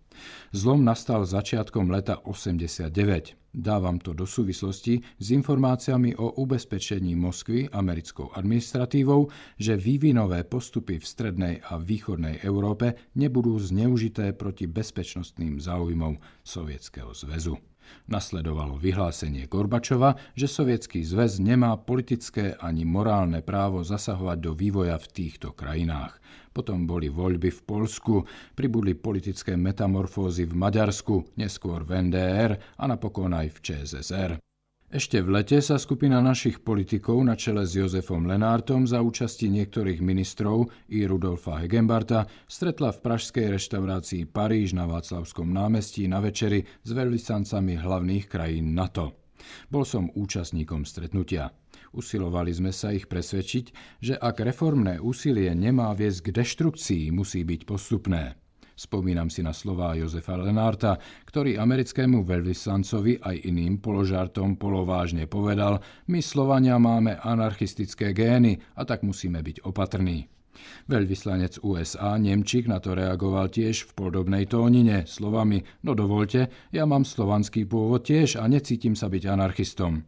Zlom 0.56 0.80
nastal 0.80 1.28
začiatkom 1.28 1.92
leta 1.92 2.16
89. 2.16 3.39
Dávam 3.50 3.98
to 3.98 4.14
do 4.14 4.30
súvislosti 4.30 5.02
s 5.18 5.26
informáciami 5.34 6.14
o 6.22 6.38
ubezpečení 6.38 7.18
Moskvy 7.18 7.66
americkou 7.74 8.30
administratívou, 8.30 9.26
že 9.58 9.74
vývinové 9.74 10.46
postupy 10.46 11.02
v 11.02 11.06
strednej 11.06 11.54
a 11.66 11.82
východnej 11.82 12.46
Európe 12.46 13.10
nebudú 13.18 13.58
zneužité 13.58 14.38
proti 14.38 14.70
bezpečnostným 14.70 15.58
záujmom 15.58 16.22
Sovietskeho 16.46 17.10
zväzu. 17.10 17.58
Nasledovalo 18.06 18.78
vyhlásenie 18.78 19.50
Gorbačova, 19.50 20.14
že 20.38 20.46
Sovietský 20.46 21.02
zväz 21.02 21.42
nemá 21.42 21.74
politické 21.74 22.54
ani 22.54 22.86
morálne 22.86 23.42
právo 23.42 23.82
zasahovať 23.82 24.38
do 24.38 24.52
vývoja 24.54 24.94
v 24.94 25.10
týchto 25.10 25.50
krajinách. 25.50 26.22
Potom 26.50 26.82
boli 26.82 27.06
voľby 27.06 27.50
v 27.54 27.60
Polsku, 27.62 28.26
pribudli 28.58 28.98
politické 28.98 29.54
metamorfózy 29.54 30.50
v 30.50 30.54
Maďarsku, 30.58 31.38
neskôr 31.38 31.86
v 31.86 32.10
NDR 32.10 32.58
a 32.74 32.84
napokon 32.90 33.30
aj 33.30 33.54
v 33.54 33.58
ČSSR. 33.62 34.30
Ešte 34.90 35.22
v 35.22 35.38
lete 35.38 35.62
sa 35.62 35.78
skupina 35.78 36.18
našich 36.18 36.66
politikov 36.66 37.22
na 37.22 37.38
čele 37.38 37.62
s 37.62 37.78
Jozefom 37.78 38.26
Lenártom 38.26 38.90
za 38.90 38.98
účasti 38.98 39.46
niektorých 39.46 40.02
ministrov 40.02 40.66
i 40.90 41.06
Rudolfa 41.06 41.62
Hegenbarta 41.62 42.26
stretla 42.50 42.90
v 42.90 42.98
pražskej 42.98 43.54
reštaurácii 43.54 44.26
Paríž 44.26 44.74
na 44.74 44.90
Václavskom 44.90 45.46
námestí 45.46 46.10
na 46.10 46.18
večeri 46.18 46.66
s 46.66 46.90
veľvyslancami 46.90 47.78
hlavných 47.78 48.26
krajín 48.26 48.74
NATO. 48.74 49.14
Bol 49.70 49.86
som 49.86 50.10
účastníkom 50.10 50.82
stretnutia. 50.82 51.54
Usilovali 51.90 52.54
sme 52.54 52.70
sa 52.70 52.94
ich 52.94 53.10
presvedčiť, 53.10 53.64
že 53.98 54.14
ak 54.14 54.46
reformné 54.46 55.02
úsilie 55.02 55.50
nemá 55.58 55.90
viesť 55.90 56.30
k 56.30 56.34
deštrukcii, 56.38 57.10
musí 57.10 57.42
byť 57.42 57.66
postupné. 57.66 58.38
Spomínam 58.78 59.28
si 59.28 59.44
na 59.44 59.52
slová 59.52 59.92
Jozefa 59.92 60.40
Lenárta, 60.40 60.96
ktorý 61.28 61.60
americkému 61.60 62.24
veľvyslancovi 62.24 63.20
aj 63.20 63.36
iným 63.44 63.82
položartom 63.82 64.56
polovážne 64.56 65.28
povedal, 65.28 65.84
my 66.08 66.22
Slovania 66.24 66.80
máme 66.80 67.18
anarchistické 67.20 68.16
gény 68.16 68.56
a 68.78 68.86
tak 68.88 69.04
musíme 69.04 69.42
byť 69.42 69.66
opatrní. 69.66 70.30
Veľvyslanec 70.88 71.60
USA 71.60 72.16
Nemčík 72.16 72.70
na 72.70 72.78
to 72.78 72.94
reagoval 72.94 73.52
tiež 73.52 73.90
v 73.90 73.94
podobnej 73.98 74.46
tónine 74.48 75.04
slovami 75.10 75.60
No 75.84 75.92
dovolte, 75.92 76.48
ja 76.70 76.86
mám 76.86 77.02
slovanský 77.04 77.66
pôvod 77.66 78.06
tiež 78.06 78.38
a 78.38 78.46
necítim 78.48 78.96
sa 78.96 79.10
byť 79.12 79.22
anarchistom. 79.26 80.06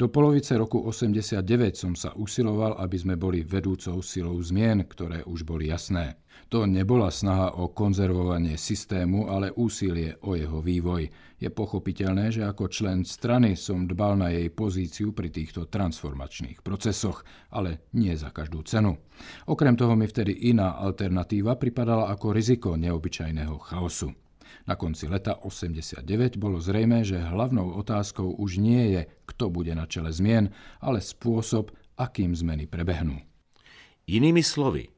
Do 0.00 0.08
polovice 0.08 0.56
roku 0.58 0.82
89 0.82 1.78
som 1.78 1.92
sa 1.94 2.10
usiloval, 2.16 2.80
aby 2.80 2.96
sme 2.96 3.14
boli 3.14 3.44
vedúcou 3.44 4.02
silou 4.02 4.34
zmien, 4.40 4.82
ktoré 4.88 5.22
už 5.22 5.44
boli 5.46 5.68
jasné. 5.68 6.16
To 6.48 6.64
nebola 6.64 7.12
snaha 7.12 7.60
o 7.60 7.72
konzervovanie 7.72 8.56
systému, 8.56 9.28
ale 9.28 9.52
úsilie 9.52 10.16
o 10.24 10.32
jeho 10.36 10.64
vývoj. 10.64 11.08
Je 11.38 11.48
pochopiteľné, 11.52 12.32
že 12.32 12.42
ako 12.42 12.72
člen 12.72 13.04
strany 13.04 13.52
som 13.56 13.84
dbal 13.84 14.16
na 14.16 14.32
jej 14.32 14.48
pozíciu 14.48 15.12
pri 15.12 15.28
týchto 15.28 15.68
transformačných 15.68 16.64
procesoch, 16.64 17.24
ale 17.52 17.88
nie 17.92 18.16
za 18.16 18.32
každú 18.32 18.64
cenu. 18.64 18.96
Okrem 19.48 19.76
toho 19.76 19.92
mi 19.92 20.08
vtedy 20.08 20.48
iná 20.48 20.76
alternatíva 20.80 21.60
pripadala 21.60 22.08
ako 22.12 22.32
riziko 22.32 22.74
neobyčajného 22.80 23.56
chaosu. 23.60 24.21
Na 24.66 24.78
konci 24.78 25.08
leta 25.10 25.42
89 25.42 26.36
bolo 26.38 26.62
zrejme, 26.62 27.02
že 27.02 27.18
hlavnou 27.18 27.74
otázkou 27.74 28.30
už 28.38 28.62
nie 28.62 28.94
je, 28.94 29.02
kto 29.26 29.50
bude 29.50 29.74
na 29.74 29.86
čele 29.90 30.14
zmien, 30.14 30.54
ale 30.78 31.02
spôsob, 31.02 31.74
akým 31.98 32.34
zmeny 32.34 32.70
prebehnú. 32.70 33.18
Jinými 34.06 34.42
slovy, 34.42 34.88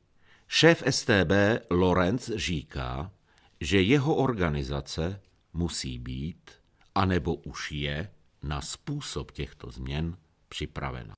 šéf 0.49 0.85
STB 0.85 1.65
Lorenz 1.73 2.31
říká, 2.37 3.13
že 3.61 3.81
jeho 3.81 4.15
organizace 4.15 5.21
musí 5.53 5.99
být, 5.99 6.51
anebo 6.95 7.35
už 7.35 7.73
je, 7.73 8.09
na 8.43 8.61
způsob 8.61 9.33
těchto 9.33 9.71
změn 9.71 10.17
připravena. 10.49 11.15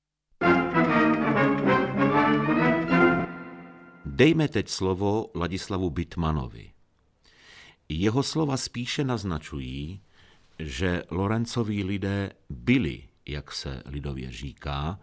Dejme 4.05 4.47
teď 4.47 4.69
slovo 4.69 5.29
Ladislavu 5.35 5.89
Bitmanovi. 5.89 6.76
Jeho 7.89 8.23
slova 8.23 8.57
spíše 8.57 9.03
naznačují, 9.03 10.01
že 10.59 11.03
Lorencoví 11.09 11.83
lidé 11.83 12.31
byli, 12.49 13.09
jak 13.25 13.51
se 13.51 13.83
lidově 13.85 14.31
říká, 14.31 14.99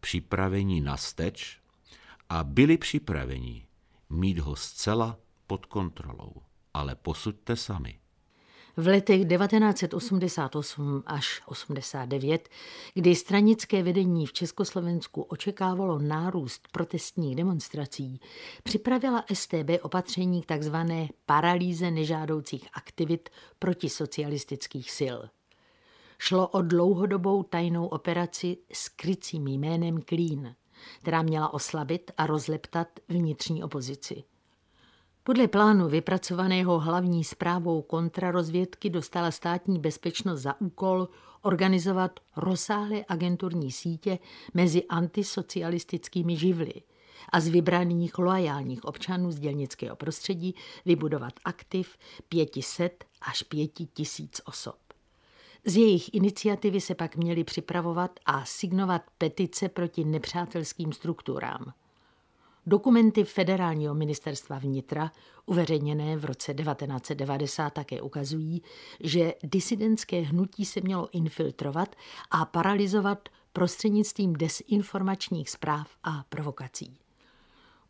připraveni 0.00 0.80
na 0.80 0.96
steč 0.96 1.58
a 2.28 2.44
byli 2.44 2.78
připraveni 2.78 3.66
mít 4.10 4.38
ho 4.38 4.56
zcela 4.56 5.18
pod 5.46 5.66
kontrolou. 5.66 6.32
Ale 6.74 6.94
posuďte 6.94 7.56
sami. 7.56 7.98
V 8.78 8.86
letech 8.86 9.28
1988 9.28 11.02
až 11.06 11.42
89, 11.46 12.48
kdy 12.94 13.14
stranické 13.14 13.82
vedení 13.82 14.26
v 14.26 14.32
Československu 14.32 15.22
očekávalo 15.22 15.98
nárůst 15.98 16.68
protestních 16.72 17.36
demonstrací, 17.36 18.20
připravila 18.62 19.24
STB 19.32 19.70
opatření 19.82 20.42
k 20.42 20.58
tzv. 20.58 20.76
paralýze 21.26 21.90
nežádoucích 21.90 22.68
aktivit 22.72 23.28
proti 23.58 23.88
socialistických 23.88 24.90
sil. 24.98 25.18
Šlo 26.18 26.48
o 26.48 26.62
dlouhodobou 26.62 27.42
tajnou 27.42 27.86
operaci 27.86 28.56
s 28.72 28.88
krycím 28.88 29.48
jménem 29.48 30.02
Klín– 30.02 30.54
která 31.00 31.22
měla 31.22 31.54
oslabit 31.54 32.10
a 32.16 32.26
rozleptat 32.26 32.88
vnitřní 33.08 33.64
opozici. 33.64 34.24
Podle 35.28 35.48
plánu 35.48 35.88
vypracovaného 35.88 36.78
hlavní 36.78 37.24
zprávou 37.24 37.82
kontrarozvědky 37.82 38.90
dostala 38.90 39.30
státní 39.30 39.78
bezpečnost 39.78 40.40
za 40.40 40.60
úkol 40.60 41.08
organizovat 41.42 42.20
rozsáhlé 42.36 43.04
agenturní 43.08 43.72
sítě 43.72 44.18
mezi 44.54 44.84
antisocialistickými 44.84 46.36
živly 46.36 46.72
a 47.32 47.40
z 47.40 47.48
vybraných 47.48 48.18
loajálních 48.18 48.84
občanů 48.84 49.32
z 49.32 49.38
dělnického 49.38 49.96
prostředí 49.96 50.54
vybudovat 50.84 51.32
aktiv 51.44 51.96
500 52.28 53.04
až 53.22 53.42
5000 53.42 54.40
osob. 54.44 54.78
Z 55.64 55.76
jejich 55.76 56.14
iniciativy 56.14 56.80
se 56.80 56.94
pak 56.94 57.16
měly 57.16 57.44
připravovat 57.44 58.20
a 58.26 58.44
signovat 58.44 59.02
petice 59.18 59.68
proti 59.68 60.04
nepřátelským 60.04 60.92
strukturám. 60.92 61.72
Dokumenty 62.68 63.24
federálního 63.24 63.94
ministerstva 63.94 64.58
vnitra, 64.58 65.12
uveřejněné 65.46 66.16
v 66.16 66.24
roce 66.24 66.54
1990, 66.54 67.70
také 67.70 68.02
ukazují, 68.02 68.62
že 69.00 69.34
disidentské 69.42 70.20
hnutí 70.20 70.64
se 70.64 70.80
mělo 70.80 71.08
infiltrovat 71.12 71.96
a 72.30 72.44
paralizovat 72.44 73.28
prostřednictvím 73.52 74.32
desinformačních 74.32 75.50
zpráv 75.50 75.88
a 76.04 76.24
provokací. 76.28 76.98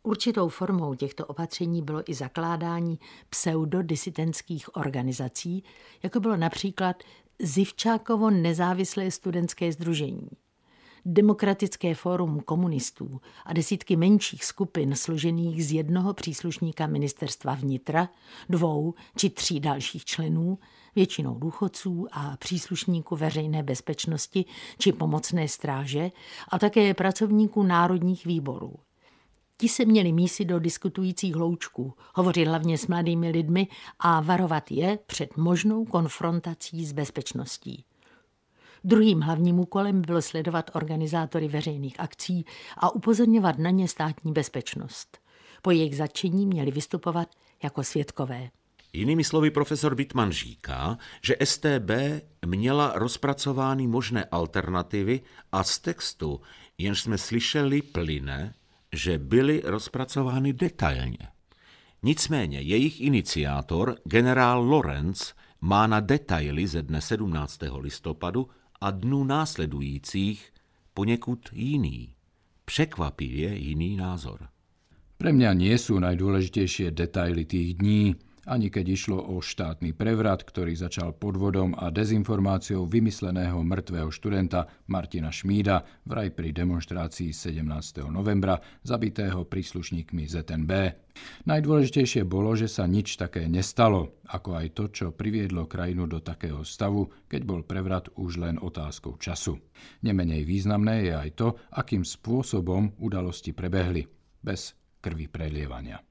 Určitou 0.03 0.49
formou 0.49 0.95
těchto 0.95 1.25
opatření 1.25 1.81
bylo 1.81 2.11
i 2.11 2.13
zakládání 2.13 2.99
pseudodisidentských 3.29 4.75
organizací, 4.77 5.63
jako 6.03 6.19
bylo 6.19 6.37
například 6.37 7.03
Zivčákovo 7.39 8.29
nezávislé 8.29 9.11
studentské 9.11 9.71
združení– 9.71 10.29
Demokratické 11.05 11.95
fórum 11.95 12.39
komunistů 12.39 13.21
a 13.45 13.53
desítky 13.53 13.95
menších 13.95 14.45
skupin 14.45 14.95
složených 14.95 15.65
z 15.65 15.71
jednoho 15.71 16.13
příslušníka 16.13 16.87
ministerstva 16.87 17.55
vnitra, 17.55 18.09
dvou 18.49 18.93
či 19.17 19.29
tří 19.29 19.59
dalších 19.59 20.05
členů, 20.05 20.59
většinou 20.95 21.39
důchodců 21.39 22.07
a 22.11 22.37
příslušníků 22.37 23.15
veřejné 23.15 23.63
bezpečnosti 23.63 24.45
či 24.77 24.91
pomocné 24.91 25.47
stráže 25.47 26.11
a 26.49 26.59
také 26.59 26.93
pracovníků 26.93 27.63
národních 27.63 28.25
výborů. 28.25 28.75
Ti 29.57 29.69
se 29.69 29.85
měli 29.85 30.11
mísit 30.11 30.45
do 30.45 30.59
diskutujících 30.59 31.35
hloučků, 31.35 31.93
hovořit 32.15 32.47
hlavně 32.47 32.77
s 32.77 32.87
mladými 32.87 33.29
lidmi 33.29 33.67
a 33.99 34.21
varovat 34.21 34.71
je 34.71 34.99
před 35.07 35.37
možnou 35.37 35.85
konfrontací 35.85 36.85
s 36.85 36.91
bezpečností. 36.91 37.85
Druhým 38.83 39.21
hlavním 39.21 39.59
úkolem 39.59 40.01
bylo 40.01 40.21
sledovat 40.21 40.71
organizátory 40.73 41.47
veřejných 41.47 41.99
akcí 41.99 42.45
a 42.77 42.95
upozorňovat 42.95 43.57
na 43.57 43.69
ně 43.69 43.87
státní 43.87 44.33
bezpečnost. 44.33 45.17
Po 45.61 45.71
jejich 45.71 45.97
začení 45.97 46.45
měli 46.45 46.71
vystupovat 46.71 47.27
jako 47.63 47.83
svědkové. 47.83 48.49
Jinými 48.93 49.23
slovy 49.23 49.51
profesor 49.51 49.95
Bitman 49.95 50.31
říká, 50.31 50.97
že 51.23 51.35
STB 51.43 51.91
měla 52.45 52.93
rozpracovány 52.95 53.87
možné 53.87 54.25
alternativy 54.25 55.21
a 55.51 55.63
z 55.63 55.79
textu, 55.79 56.41
jenž 56.77 57.01
jsme 57.01 57.17
slyšeli, 57.17 57.81
plyne, 57.81 58.53
že 58.93 59.17
byly 59.17 59.61
rozpracovány 59.65 60.53
detailně. 60.53 61.27
Nicméně 62.03 62.61
jejich 62.61 63.01
iniciátor, 63.01 63.95
generál 64.03 64.63
Lorenz, 64.63 65.33
má 65.61 65.87
na 65.87 65.99
detaily 65.99 66.67
ze 66.67 66.81
dne 66.81 67.01
17. 67.01 67.59
listopadu 67.77 68.49
a 68.81 68.91
dnů 68.91 69.23
následujících 69.23 70.53
poněkud 70.93 71.49
jiný, 71.53 72.13
překvapivě 72.65 73.55
jiný 73.55 73.95
názor. 73.95 74.49
Pre 75.19 75.35
mňa 75.35 75.51
nie 75.51 75.75
sú 75.75 75.99
najdôležitejšie 75.99 76.95
detaily 76.95 77.43
tých 77.43 77.75
dní, 77.75 78.15
ani 78.49 78.73
keď 78.73 78.85
išlo 78.89 79.17
o 79.21 79.37
štátny 79.37 79.93
prevrat, 79.93 80.41
ktorý 80.41 80.73
začal 80.73 81.13
podvodom 81.13 81.77
a 81.77 81.93
dezinformáciou 81.93 82.89
vymysleného 82.89 83.61
mŕtvého 83.61 84.09
študenta 84.09 84.65
Martina 84.89 85.29
Šmída 85.29 85.85
vraj 86.09 86.33
pri 86.33 86.49
demonstrácii 86.49 87.29
17. 87.29 88.09
novembra, 88.09 88.57
zabitého 88.81 89.45
príslušníkmi 89.45 90.25
ZNB. 90.25 90.71
Najdôležitejšie 91.45 92.25
bolo, 92.25 92.57
že 92.57 92.65
sa 92.65 92.89
nič 92.89 93.21
také 93.21 93.45
nestalo, 93.45 94.17
ako 94.33 94.57
aj 94.57 94.67
to, 94.73 94.83
čo 94.89 95.05
priviedlo 95.13 95.69
krajinu 95.69 96.09
do 96.09 96.17
takého 96.17 96.65
stavu, 96.65 97.05
keď 97.29 97.41
bol 97.45 97.61
prevrat 97.61 98.09
už 98.17 98.41
len 98.41 98.57
otázkou 98.57 99.21
času. 99.21 99.61
Nemenej 100.01 100.41
významné 100.49 101.05
je 101.05 101.13
aj 101.13 101.29
to, 101.37 101.47
akým 101.77 102.01
spôsobom 102.01 102.97
udalosti 102.97 103.53
prebehli, 103.53 104.09
bez 104.41 104.73
krvi 105.03 105.29
prelievania. 105.29 106.08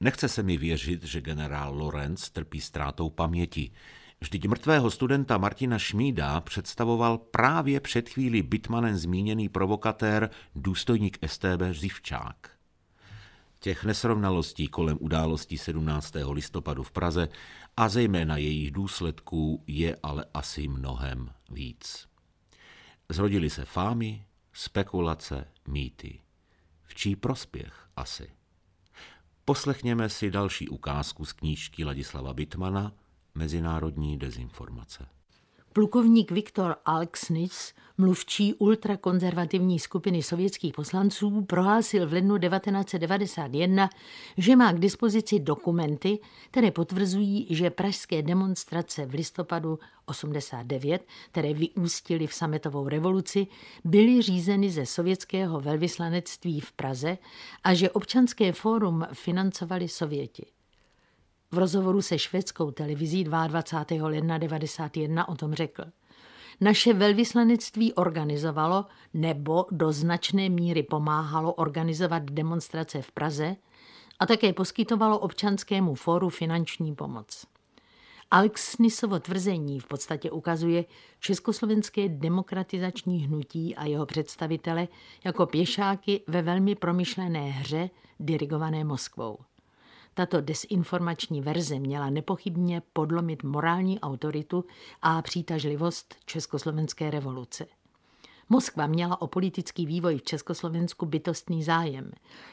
Nechce 0.00 0.28
se 0.28 0.42
mi 0.42 0.56
věřit, 0.56 1.04
že 1.04 1.20
generál 1.20 1.74
Lorenz 1.74 2.30
trpí 2.30 2.60
ztrátou 2.60 3.10
paměti. 3.10 3.70
Vždyť 4.20 4.46
mrtvého 4.46 4.90
studenta 4.90 5.38
Martina 5.38 5.78
Šmída 5.78 6.40
představoval 6.40 7.18
právě 7.18 7.80
před 7.80 8.08
chvíli 8.08 8.42
Bitmanem 8.42 8.96
zmíněný 8.96 9.48
provokatér, 9.48 10.30
důstojník 10.54 11.18
STB 11.26 11.62
Zivčák. 11.72 12.50
Těch 13.60 13.84
nesrovnalostí 13.84 14.68
kolem 14.68 14.98
událostí 15.00 15.58
17. 15.58 16.14
listopadu 16.30 16.82
v 16.82 16.92
Praze 16.92 17.28
a 17.76 17.88
zejména 17.88 18.36
jejich 18.36 18.70
důsledků 18.70 19.64
je 19.66 19.96
ale 20.02 20.24
asi 20.34 20.68
mnohem 20.68 21.30
víc. 21.50 22.08
Zrodili 23.08 23.50
se 23.50 23.64
fámy, 23.64 24.24
spekulace, 24.52 25.48
mýty. 25.68 26.20
V 26.84 26.94
čí 26.94 27.16
prospěch 27.16 27.88
asi? 27.96 28.37
Poslechněme 29.48 30.08
si 30.08 30.30
další 30.30 30.68
ukázku 30.68 31.24
z 31.24 31.32
knížky 31.32 31.84
Ladislava 31.84 32.34
Bitmana 32.34 32.92
Mezinárodní 33.34 34.18
dezinformace. 34.18 35.06
Plukovník 35.78 36.30
Viktor 36.30 36.76
Alksnis, 36.84 37.74
mluvčí 37.98 38.54
ultrakonzervativní 38.54 39.78
skupiny 39.78 40.22
sovětských 40.22 40.74
poslanců, 40.74 41.42
prohlásil 41.42 42.08
v 42.08 42.12
lednu 42.12 42.38
1991, 42.38 43.90
že 44.36 44.56
má 44.56 44.72
k 44.72 44.78
dispozici 44.78 45.40
dokumenty, 45.40 46.18
které 46.50 46.70
potvrzují, 46.70 47.46
že 47.50 47.70
pražské 47.70 48.22
demonstrace 48.22 49.06
v 49.06 49.14
listopadu 49.14 49.78
89, 50.06 51.06
které 51.30 51.54
vyústily 51.54 52.26
v 52.26 52.34
sametovou 52.34 52.88
revoluci, 52.88 53.46
byly 53.84 54.22
řízeny 54.22 54.70
ze 54.70 54.86
sovětského 54.86 55.60
velvyslanectví 55.60 56.60
v 56.60 56.72
Praze 56.72 57.18
a 57.64 57.74
že 57.74 57.90
občanské 57.90 58.52
fórum 58.52 59.06
financovali 59.12 59.88
Sověti. 59.88 60.57
V 61.52 61.58
rozhovoru 61.58 62.02
se 62.02 62.18
švédskou 62.18 62.70
televizí 62.70 63.24
22. 63.24 64.08
ledna 64.08 64.38
1991 64.38 65.28
o 65.28 65.34
tom 65.34 65.54
řekl. 65.54 65.84
Naše 66.60 66.94
velvyslanectví 66.94 67.92
organizovalo 67.94 68.84
nebo 69.14 69.66
do 69.70 69.92
značné 69.92 70.48
míry 70.48 70.82
pomáhalo 70.82 71.54
organizovat 71.54 72.22
demonstrace 72.22 73.02
v 73.02 73.12
Praze 73.12 73.56
a 74.18 74.26
také 74.26 74.52
poskytovalo 74.52 75.18
občanskému 75.18 75.94
fóru 75.94 76.28
finanční 76.28 76.94
pomoc. 76.94 77.46
Alex 78.30 78.78
Nisovo 78.78 79.18
tvrzení 79.18 79.80
v 79.80 79.86
podstatě 79.86 80.30
ukazuje 80.30 80.84
československé 81.20 82.08
demokratizační 82.08 83.18
hnutí 83.18 83.76
a 83.76 83.84
jeho 83.84 84.06
představitele 84.06 84.88
jako 85.24 85.46
pěšáky 85.46 86.20
ve 86.26 86.42
velmi 86.42 86.74
promyšlené 86.74 87.50
hře 87.50 87.90
dirigované 88.20 88.84
Moskvou. 88.84 89.38
Tato 90.18 90.40
desinformační 90.40 91.40
verze 91.40 91.78
měla 91.78 92.10
nepochybně 92.10 92.82
podlomit 92.92 93.42
morální 93.42 94.00
autoritu 94.00 94.64
a 95.02 95.22
přitažlivost 95.22 96.14
Československé 96.24 97.10
revoluce. 97.10 97.66
Moskva 98.48 98.86
měla 98.86 99.22
o 99.22 99.26
politický 99.26 99.86
vývoj 99.86 100.18
v 100.18 100.22
Československu 100.22 101.06
bytostný 101.06 101.62
zájem. 101.62 102.10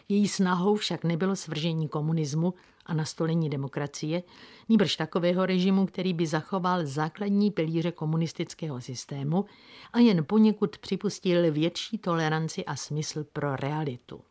Její 0.10 0.28
snahou 0.28 0.76
však 0.76 1.04
nebylo 1.04 1.36
svržení 1.36 1.88
komunismu 1.88 2.54
a 2.86 2.94
nastolení 2.94 3.50
demokracie, 3.50 4.24
nýbrž 4.70 4.96
takového 4.96 5.46
režimu, 5.46 5.86
který 5.86 6.14
by 6.14 6.28
zachoval 6.28 6.86
základní 6.86 7.52
pilíře 7.52 7.92
komunistického 7.92 8.82
systému 8.82 9.46
a 9.94 10.00
jen 10.00 10.26
poněkud 10.26 10.78
připustil 10.78 11.52
větší 11.52 11.98
toleranci 11.98 12.66
a 12.66 12.76
smysl 12.76 13.24
pro 13.24 13.56
realitu 13.56 14.22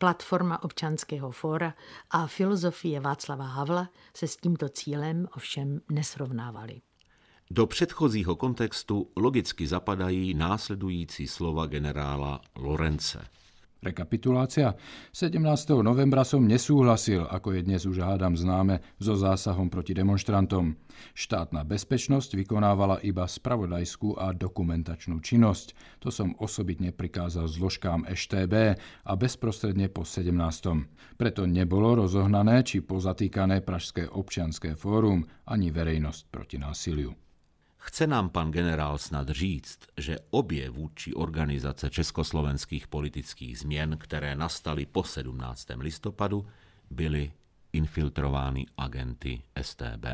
platforma 0.00 0.62
občanského 0.62 1.30
fóra 1.30 1.74
a 2.10 2.26
filozofie 2.26 3.00
Václava 3.00 3.44
Havla 3.44 3.88
se 4.16 4.28
s 4.28 4.36
tímto 4.36 4.68
cílem 4.68 5.28
ovšem 5.36 5.80
nesrovnávaly. 5.90 6.80
Do 7.50 7.66
předchozího 7.66 8.36
kontextu 8.36 9.10
logicky 9.16 9.66
zapadají 9.66 10.34
následující 10.34 11.26
slova 11.26 11.66
generála 11.66 12.40
Lorence. 12.56 13.26
Rekapitulácia. 13.80 14.76
17. 15.16 15.40
novembra 15.80 16.20
som 16.20 16.44
nesúhlasil, 16.44 17.24
ako 17.24 17.56
je 17.56 17.60
dnes 17.64 17.88
už 17.88 18.04
hádam 18.04 18.36
známe, 18.36 18.84
so 19.00 19.16
zásahom 19.16 19.72
proti 19.72 19.96
demonstrantom. 19.96 20.76
Štátna 21.16 21.64
bezpečnosť 21.64 22.36
vykonávala 22.36 23.00
iba 23.00 23.24
spravodajskú 23.24 24.20
a 24.20 24.36
dokumentačnú 24.36 25.24
činnosť. 25.24 25.72
To 26.04 26.12
som 26.12 26.36
osobitne 26.36 26.92
prikázal 26.92 27.48
zložkám 27.48 28.04
EŠTB 28.04 28.76
a 29.08 29.12
bezprostredne 29.16 29.88
po 29.88 30.04
17. 30.04 30.28
Preto 31.16 31.48
nebolo 31.48 32.04
rozohnané 32.04 32.60
či 32.68 32.84
pozatýkané 32.84 33.64
Pražské 33.64 34.04
občianské 34.12 34.76
fórum 34.76 35.24
ani 35.48 35.72
verejnosť 35.72 36.22
proti 36.28 36.60
násiliu. 36.60 37.29
Chce 37.82 38.06
nám 38.06 38.28
pan 38.28 38.50
generál 38.50 38.98
snad 38.98 39.28
říct, 39.28 39.78
že 39.96 40.18
obě 40.30 40.70
vůdčí 40.70 41.14
organizace 41.14 41.90
československých 41.90 42.88
politických 42.88 43.58
změn, 43.58 43.96
které 44.00 44.36
nastaly 44.36 44.86
po 44.86 45.04
17. 45.04 45.68
listopadu, 45.78 46.46
byly 46.90 47.32
infiltrovány 47.72 48.66
agenty 48.76 49.42
STB? 49.62 50.06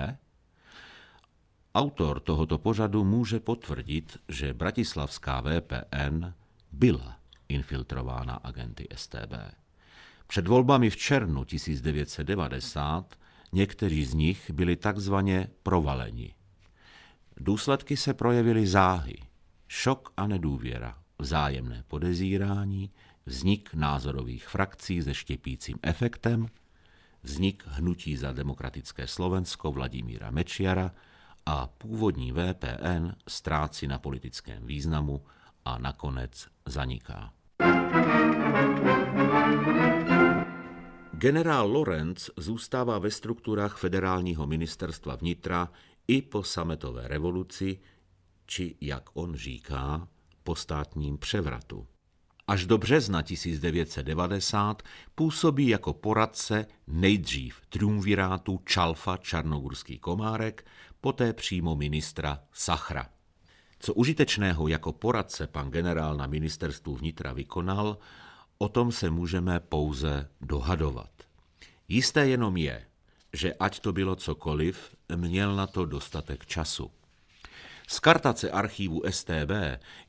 Autor 1.74 2.20
tohoto 2.20 2.58
pořadu 2.58 3.04
může 3.04 3.40
potvrdit, 3.40 4.18
že 4.28 4.54
bratislavská 4.54 5.40
VPN 5.40 6.26
byla 6.72 7.16
infiltrována 7.48 8.34
agenty 8.34 8.88
STB. 8.94 9.32
Před 10.26 10.46
volbami 10.46 10.90
v 10.90 10.96
červnu 10.96 11.44
1990 11.44 13.14
někteří 13.52 14.04
z 14.04 14.14
nich 14.14 14.50
byli 14.50 14.76
takzvaně 14.76 15.48
provaleni 15.62 16.35
Důsledky 17.40 17.96
se 17.96 18.14
projevily 18.14 18.66
záhy, 18.66 19.16
šok 19.68 20.12
a 20.16 20.26
nedůvěra, 20.26 20.98
vzájemné 21.18 21.84
podezírání, 21.88 22.90
vznik 23.26 23.70
názorových 23.74 24.48
frakcí 24.48 25.02
se 25.02 25.14
štěpícím 25.14 25.78
efektem, 25.82 26.46
vznik 27.22 27.64
hnutí 27.66 28.16
za 28.16 28.32
demokratické 28.32 29.06
Slovensko 29.06 29.72
Vladimíra 29.72 30.30
Mečiara 30.30 30.90
a 31.46 31.66
původní 31.66 32.32
VPN 32.32 33.10
ztrácí 33.28 33.86
na 33.86 33.98
politickém 33.98 34.66
významu 34.66 35.22
a 35.64 35.78
nakonec 35.78 36.48
zaniká. 36.66 37.32
Generál 41.12 41.68
Lorenz 41.72 42.30
zůstává 42.36 42.98
ve 42.98 43.10
strukturách 43.10 43.76
federálního 43.78 44.46
ministerstva 44.46 45.16
vnitra 45.16 45.68
i 46.08 46.22
po 46.22 46.42
sametové 46.42 47.08
revoluci, 47.08 47.78
či, 48.46 48.76
jak 48.80 49.10
on 49.14 49.34
říká, 49.34 50.08
po 50.42 50.54
státním 50.54 51.18
převratu. 51.18 51.86
Až 52.48 52.66
do 52.66 52.78
března 52.78 53.22
1990 53.22 54.82
působí 55.14 55.68
jako 55.68 55.92
poradce 55.92 56.66
nejdřív 56.86 57.60
triumvirátu 57.68 58.60
Čalfa 58.64 59.16
Čarnogurský 59.16 59.98
Komárek, 59.98 60.66
poté 61.00 61.32
přímo 61.32 61.76
ministra 61.76 62.42
Sachra. 62.52 63.08
Co 63.78 63.94
užitečného 63.94 64.68
jako 64.68 64.92
poradce 64.92 65.46
pan 65.46 65.70
generál 65.70 66.16
na 66.16 66.26
ministerstvu 66.26 66.96
vnitra 66.96 67.32
vykonal, 67.32 67.98
o 68.58 68.68
tom 68.68 68.92
se 68.92 69.10
můžeme 69.10 69.60
pouze 69.60 70.30
dohadovat. 70.40 71.10
Jisté 71.88 72.28
jenom 72.28 72.56
je, 72.56 72.86
že 73.32 73.54
ať 73.54 73.80
to 73.80 73.92
bylo 73.92 74.16
cokoliv, 74.16 74.95
měl 75.16 75.56
na 75.56 75.66
to 75.66 75.84
dostatek 75.84 76.46
času. 76.46 76.90
Z 77.88 77.98
kartace 77.98 78.50
archívu 78.50 79.02
STB, 79.10 79.50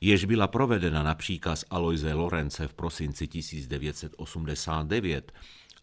jež 0.00 0.24
byla 0.24 0.46
provedena 0.46 1.02
na 1.02 1.14
příkaz 1.14 1.64
Aloise 1.70 2.14
Lorence 2.14 2.68
v 2.68 2.74
prosinci 2.74 3.26
1989, 3.26 5.32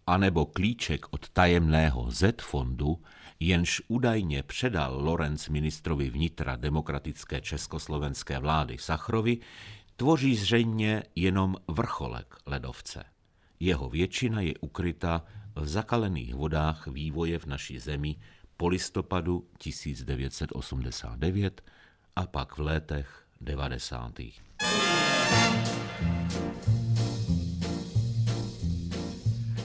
anebo 0.08 0.46
klíček 0.46 1.06
od 1.10 1.30
tajemného 1.30 2.12
Z-fondu, 2.12 3.02
jenž 3.40 3.82
údajně 3.88 4.44
předal 4.44 5.04
Lorenz 5.04 5.50
ministrovi 5.50 6.10
vnitra 6.10 6.56
demokratické 6.56 7.42
československé 7.42 8.40
vlády 8.40 8.78
Sachrovi, 8.78 9.38
tvoří 9.96 10.36
zřejmě 10.36 11.04
jenom 11.16 11.56
vrcholek 11.68 12.36
ledovce. 12.46 13.04
Jeho 13.60 13.90
většina 13.90 14.42
je 14.42 14.54
ukryta 14.62 15.26
v 15.56 15.68
zakalených 15.68 16.36
vodách 16.36 16.88
vývoje 16.88 17.40
v 17.40 17.46
naší 17.46 17.80
zemi 17.80 18.16
po 18.58 18.68
listopadu 18.68 19.48
1989 19.58 21.62
a 22.16 22.28
pak 22.28 22.58
v 22.58 22.60
létech 22.60 23.26
90. 23.42 24.12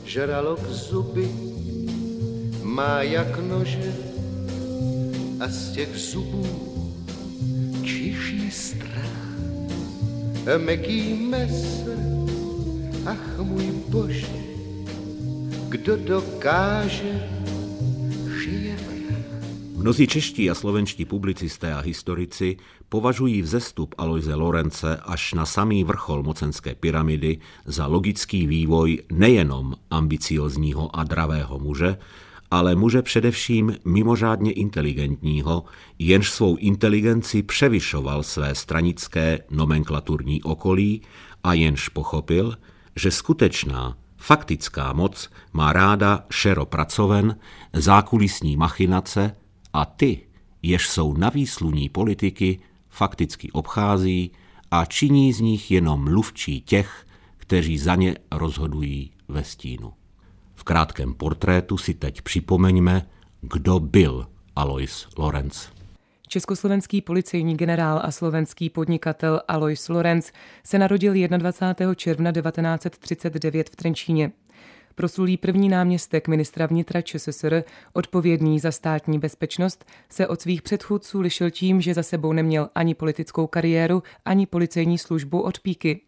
Žralok 0.05 0.66
zuby 0.66 1.31
má 2.62 3.03
jak 3.03 3.38
nože 3.38 3.94
a 5.40 5.48
z 5.48 5.72
těch 5.72 5.96
zubů 5.96 6.46
čiší 7.85 8.50
strach. 8.50 9.31
Meký 10.59 11.14
mes, 11.14 11.85
ach 13.07 13.38
můj 13.38 13.72
bože, 13.88 14.26
kdo 15.68 15.96
dokáže, 15.96 17.39
Mnozí 19.81 20.07
čeští 20.07 20.51
a 20.51 20.55
slovenští 20.55 21.05
publicisté 21.05 21.73
a 21.73 21.81
historici 21.81 22.57
považují 22.88 23.43
vzestup 23.43 23.95
Aloise 23.99 24.35
Lorence 24.35 24.97
až 24.97 25.33
na 25.33 25.47
samý 25.47 25.85
vrchol 25.85 26.23
mocenské 26.23 26.75
pyramidy 26.75 27.38
za 27.64 27.87
logický 27.87 28.47
vývoj 28.47 29.03
nejenom 29.12 29.75
ambiciozního 29.90 30.97
a 30.97 31.05
dravého 31.05 31.59
muže, 31.59 31.97
ale 32.51 32.75
muže 32.75 33.03
především 33.03 33.77
mimořádně 33.85 34.53
inteligentního, 34.53 35.64
jenž 35.99 36.31
svou 36.31 36.57
inteligenci 36.57 37.43
převyšoval 37.43 38.23
své 38.23 38.55
stranické 38.55 39.38
nomenklaturní 39.51 40.43
okolí 40.43 41.03
a 41.45 41.53
jenž 41.53 41.88
pochopil, 41.88 42.59
že 42.97 43.11
skutečná 43.11 43.97
Faktická 44.23 44.93
moc 44.93 45.31
má 45.53 45.73
ráda 45.73 46.25
šero 46.31 46.66
pracoven, 46.66 47.37
zákulisní 47.73 48.57
machinace 48.57 49.39
a 49.73 49.85
ty, 49.85 50.27
jež 50.63 50.89
jsou 50.89 51.15
na 51.15 51.29
výsluní 51.29 51.89
politiky, 51.89 52.59
fakticky 52.89 53.53
obchází 53.53 54.31
a 54.71 54.85
činí 54.85 55.33
z 55.33 55.41
nich 55.41 55.71
jenom 55.71 56.05
mluvčí 56.05 56.61
těch, 56.61 57.07
kteří 57.37 57.79
za 57.79 57.95
ně 57.95 58.17
rozhodují 58.33 59.11
ve 59.29 59.45
stínu. 59.45 59.93
V 60.55 60.65
krátkém 60.65 61.15
portrétu 61.15 61.79
si 61.79 61.95
teď 61.95 62.23
připomeňme, 62.23 63.07
kdo 63.41 63.81
byl 63.81 64.27
Alois 64.57 65.09
Lorenz. 65.17 65.69
Československý 66.29 67.01
policejní 67.01 67.57
generál 67.57 68.01
a 68.05 68.11
slovenský 68.11 68.71
podnikatel 68.71 69.41
Alois 69.49 69.89
Lorenz 69.89 70.33
se 70.65 70.79
narodil 70.79 71.15
21. 71.39 71.95
června 71.95 72.33
1939 72.33 73.71
v 73.71 73.77
Trenčíně. 73.77 74.33
Proslulý 75.01 75.37
první 75.37 75.69
náměstek 75.69 76.29
ministra 76.29 76.67
vnitra 76.67 77.03
ČSSR, 77.03 77.65
odpovědný 77.93 78.61
za 78.61 78.73
státní 78.73 79.19
bezpečnost, 79.19 79.85
se 80.09 80.27
od 80.27 80.41
svých 80.41 80.63
předchůdců 80.63 81.21
lišil 81.21 81.51
tím, 81.51 81.81
že 81.81 81.95
za 81.95 82.03
sebou 82.03 82.33
neměl 82.33 82.69
ani 82.75 82.95
politickou 82.95 83.47
kariéru, 83.47 84.03
ani 84.25 84.47
policejní 84.47 84.99
službu 84.99 85.41
od 85.41 85.61
píky. 85.61 86.01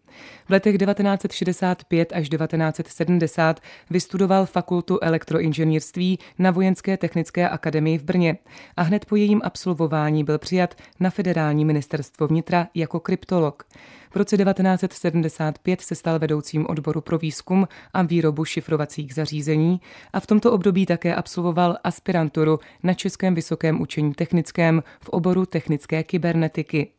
V 0.47 0.51
letech 0.51 0.79
1965 0.79 2.13
až 2.13 2.29
1970 2.29 3.61
vystudoval 3.91 4.47
fakultu 4.47 4.99
elektroinženýrství 5.03 6.19
na 6.39 6.51
Vojenské 6.51 6.97
technické 6.97 7.49
akademii 7.49 7.99
v 7.99 8.05
Brně 8.05 8.37
a 8.77 8.83
hned 8.83 9.05
po 9.05 9.17
jejím 9.17 9.41
absolvování 9.45 10.25
byl 10.25 10.39
přijat 10.39 10.75
na 11.01 11.11
federální 11.11 11.65
ministerstvo 11.65 12.27
vnitra 12.27 12.69
jako 12.75 13.01
kryptolog. 13.01 13.65
V 14.11 14.17
roce 14.17 14.37
1975 14.37 15.81
se 15.81 15.95
stal 15.95 16.19
vedoucím 16.19 16.67
odboru 16.67 17.01
pro 17.01 17.19
výzkum 17.19 17.69
a 17.95 18.03
výrobu 18.03 18.45
šifrovacích 18.45 19.15
zařízení 19.15 19.81
a 20.13 20.21
v 20.21 20.27
tomto 20.27 20.53
období 20.53 20.87
také 20.87 21.15
absolvoval 21.15 21.77
aspiranturu 21.85 22.59
na 22.83 22.95
Českém 22.95 23.35
vysokém 23.35 23.81
učení 23.81 24.15
technickém 24.15 24.83
v 25.01 25.09
oboru 25.09 25.47
technické 25.47 26.03
kybernetiky. 26.03 26.91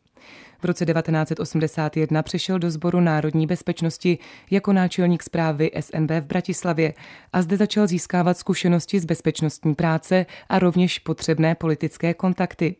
V 0.64 0.66
roce 0.66 0.86
1981 0.86 2.22
přešel 2.22 2.58
do 2.58 2.70
sboru 2.70 3.00
národní 3.00 3.46
bezpečnosti 3.46 4.18
jako 4.50 4.72
náčelník 4.72 5.22
zprávy 5.22 5.70
SNB 5.80 6.10
v 6.10 6.26
Bratislavě 6.26 6.94
a 7.32 7.42
zde 7.42 7.56
začal 7.56 7.86
získávat 7.86 8.38
zkušenosti 8.38 9.00
z 9.00 9.04
bezpečnostní 9.04 9.74
práce 9.74 10.26
a 10.48 10.58
rovněž 10.58 10.98
potřebné 10.98 11.54
politické 11.54 12.14
kontakty. 12.14 12.76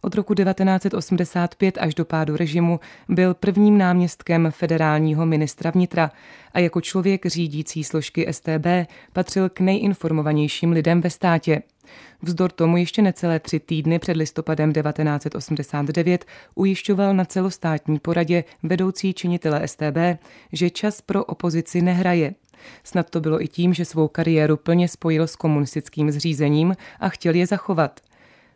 Od 0.00 0.14
roku 0.14 0.34
1985 0.34 1.78
až 1.80 1.94
do 1.94 2.04
pádu 2.04 2.36
režimu 2.36 2.80
byl 3.08 3.34
prvním 3.34 3.78
náměstkem 3.78 4.48
federálního 4.50 5.26
ministra 5.26 5.70
vnitra 5.70 6.10
a 6.52 6.58
jako 6.58 6.80
člověk 6.80 7.26
řídící 7.26 7.84
složky 7.84 8.26
STB 8.30 8.66
patřil 9.12 9.48
k 9.48 9.60
nejinformovanějším 9.60 10.72
lidem 10.72 11.00
ve 11.00 11.10
státě. 11.10 11.62
Vzdor 12.22 12.52
tomu 12.52 12.76
ještě 12.76 13.02
necelé 13.02 13.40
tři 13.40 13.60
týdny 13.60 13.98
před 13.98 14.16
listopadem 14.16 14.72
1989 14.72 16.24
ujišťoval 16.54 17.14
na 17.14 17.24
celostátní 17.24 17.98
poradě 17.98 18.44
vedoucí 18.62 19.14
činitele 19.14 19.68
STB, 19.68 20.20
že 20.52 20.70
čas 20.70 21.00
pro 21.00 21.24
opozici 21.24 21.82
nehraje. 21.82 22.34
Snad 22.84 23.10
to 23.10 23.20
bylo 23.20 23.42
i 23.42 23.48
tím, 23.48 23.74
že 23.74 23.84
svou 23.84 24.08
kariéru 24.08 24.56
plně 24.56 24.88
spojil 24.88 25.26
s 25.26 25.36
komunistickým 25.36 26.10
zřízením 26.10 26.76
a 27.00 27.08
chtěl 27.08 27.34
je 27.34 27.46
zachovat. 27.46 28.00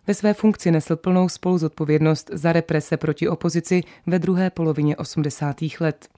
Ve 0.07 0.15
své 0.15 0.35
funkci 0.35 0.71
nesl 0.71 0.97
plnou 0.97 1.29
spoluzodpovědnost 1.29 2.31
za 2.33 2.53
represe 2.53 2.97
proti 2.97 3.29
opozici 3.29 3.83
ve 4.07 4.19
druhé 4.19 4.51
polovině 4.51 4.97
80. 4.97 5.57
let. 5.81 6.09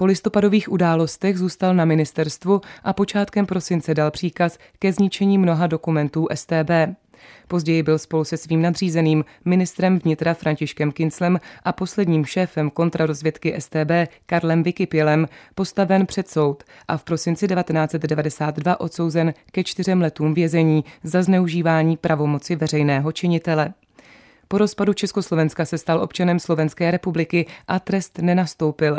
Po 0.00 0.06
listopadových 0.06 0.72
událostech 0.72 1.38
zůstal 1.38 1.74
na 1.74 1.84
ministerstvu 1.84 2.60
a 2.84 2.92
počátkem 2.92 3.46
prosince 3.46 3.94
dal 3.94 4.10
příkaz 4.10 4.58
ke 4.78 4.92
zničení 4.92 5.38
mnoha 5.38 5.66
dokumentů 5.66 6.26
STB. 6.34 6.70
Později 7.48 7.82
byl 7.82 7.98
spolu 7.98 8.24
se 8.24 8.36
svým 8.36 8.62
nadřízeným 8.62 9.24
ministrem 9.44 9.98
vnitra 9.98 10.34
Františkem 10.34 10.92
Kinclem 10.92 11.40
a 11.64 11.72
posledním 11.72 12.24
šéfem 12.24 12.70
kontrarozvědky 12.70 13.54
STB 13.58 13.90
Karlem 14.26 14.62
Vykipělem 14.62 15.28
postaven 15.54 16.06
před 16.06 16.28
soud 16.28 16.64
a 16.88 16.96
v 16.96 17.04
prosinci 17.04 17.48
1992 17.48 18.80
odsouzen 18.80 19.34
ke 19.52 19.64
čtyřem 19.64 20.00
letům 20.00 20.34
vězení 20.34 20.84
za 21.04 21.22
zneužívání 21.22 21.96
pravomoci 21.96 22.56
veřejného 22.56 23.12
činitele. 23.12 23.72
Po 24.48 24.58
rozpadu 24.58 24.92
Československa 24.92 25.64
se 25.64 25.78
stal 25.78 26.02
občanem 26.02 26.38
Slovenské 26.38 26.90
republiky 26.90 27.46
a 27.68 27.78
trest 27.78 28.18
nenastoupil. 28.18 28.98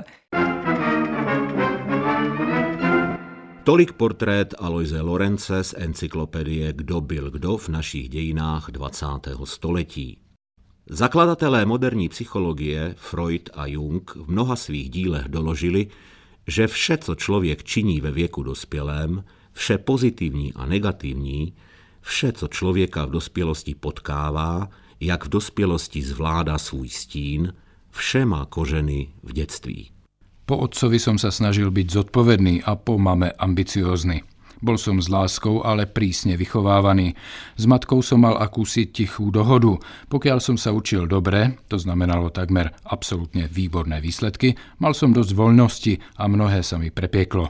Tolik 3.63 3.93
portrét 3.93 4.53
Aloise 4.59 5.01
Lorence 5.01 5.63
z 5.63 5.73
encyklopedie 5.77 6.73
Kdo 6.73 7.01
byl 7.01 7.31
kdo 7.31 7.57
v 7.57 7.69
našich 7.69 8.09
dějinách 8.09 8.71
20. 8.71 9.05
století. 9.43 10.17
Zakladatelé 10.89 11.65
moderní 11.65 12.09
psychologie 12.09 12.95
Freud 12.97 13.49
a 13.53 13.65
Jung 13.65 14.15
v 14.15 14.31
mnoha 14.31 14.55
svých 14.55 14.89
dílech 14.89 15.27
doložili, 15.27 15.87
že 16.47 16.67
vše, 16.67 16.97
co 16.97 17.15
člověk 17.15 17.63
činí 17.63 18.01
ve 18.01 18.11
věku 18.11 18.43
dospělém, 18.43 19.23
vše 19.53 19.77
pozitivní 19.77 20.53
a 20.53 20.65
negativní, 20.65 21.53
vše, 22.01 22.31
co 22.31 22.47
člověka 22.47 23.05
v 23.05 23.09
dospělosti 23.09 23.75
potkává, 23.75 24.69
jak 24.99 25.25
v 25.25 25.29
dospělosti 25.29 26.01
zvládá 26.01 26.57
svůj 26.57 26.89
stín, 26.89 27.53
vše 27.89 28.25
má 28.25 28.45
kořeny 28.45 29.09
v 29.23 29.33
dětství. 29.33 29.91
Po 30.51 30.67
otcovi 30.67 30.99
som 30.99 31.15
sa 31.15 31.31
snažil 31.31 31.71
byť 31.71 31.87
zodpovedný 31.87 32.67
a 32.67 32.75
po 32.75 32.99
mame 32.99 33.31
ambiciózny. 33.39 34.19
Bol 34.59 34.75
som 34.75 34.99
s 34.99 35.07
láskou, 35.07 35.63
ale 35.63 35.87
prísne 35.87 36.35
vychovávaný. 36.35 37.15
S 37.55 37.63
matkou 37.63 38.03
som 38.03 38.19
mal 38.19 38.35
akúsi 38.35 38.91
tichú 38.91 39.31
dohodu. 39.31 39.79
Pokiaľ 40.11 40.43
som 40.43 40.59
sa 40.59 40.75
učil 40.75 41.07
dobre, 41.07 41.55
to 41.71 41.79
znamenalo 41.79 42.35
takmer 42.35 42.75
absolútne 42.83 43.47
výborné 43.47 44.03
výsledky, 44.03 44.59
mal 44.83 44.91
som 44.91 45.15
dosť 45.15 45.31
voľnosti 45.31 46.19
a 46.19 46.27
mnohé 46.27 46.67
sa 46.67 46.75
mi 46.75 46.91
prepieklo. 46.91 47.47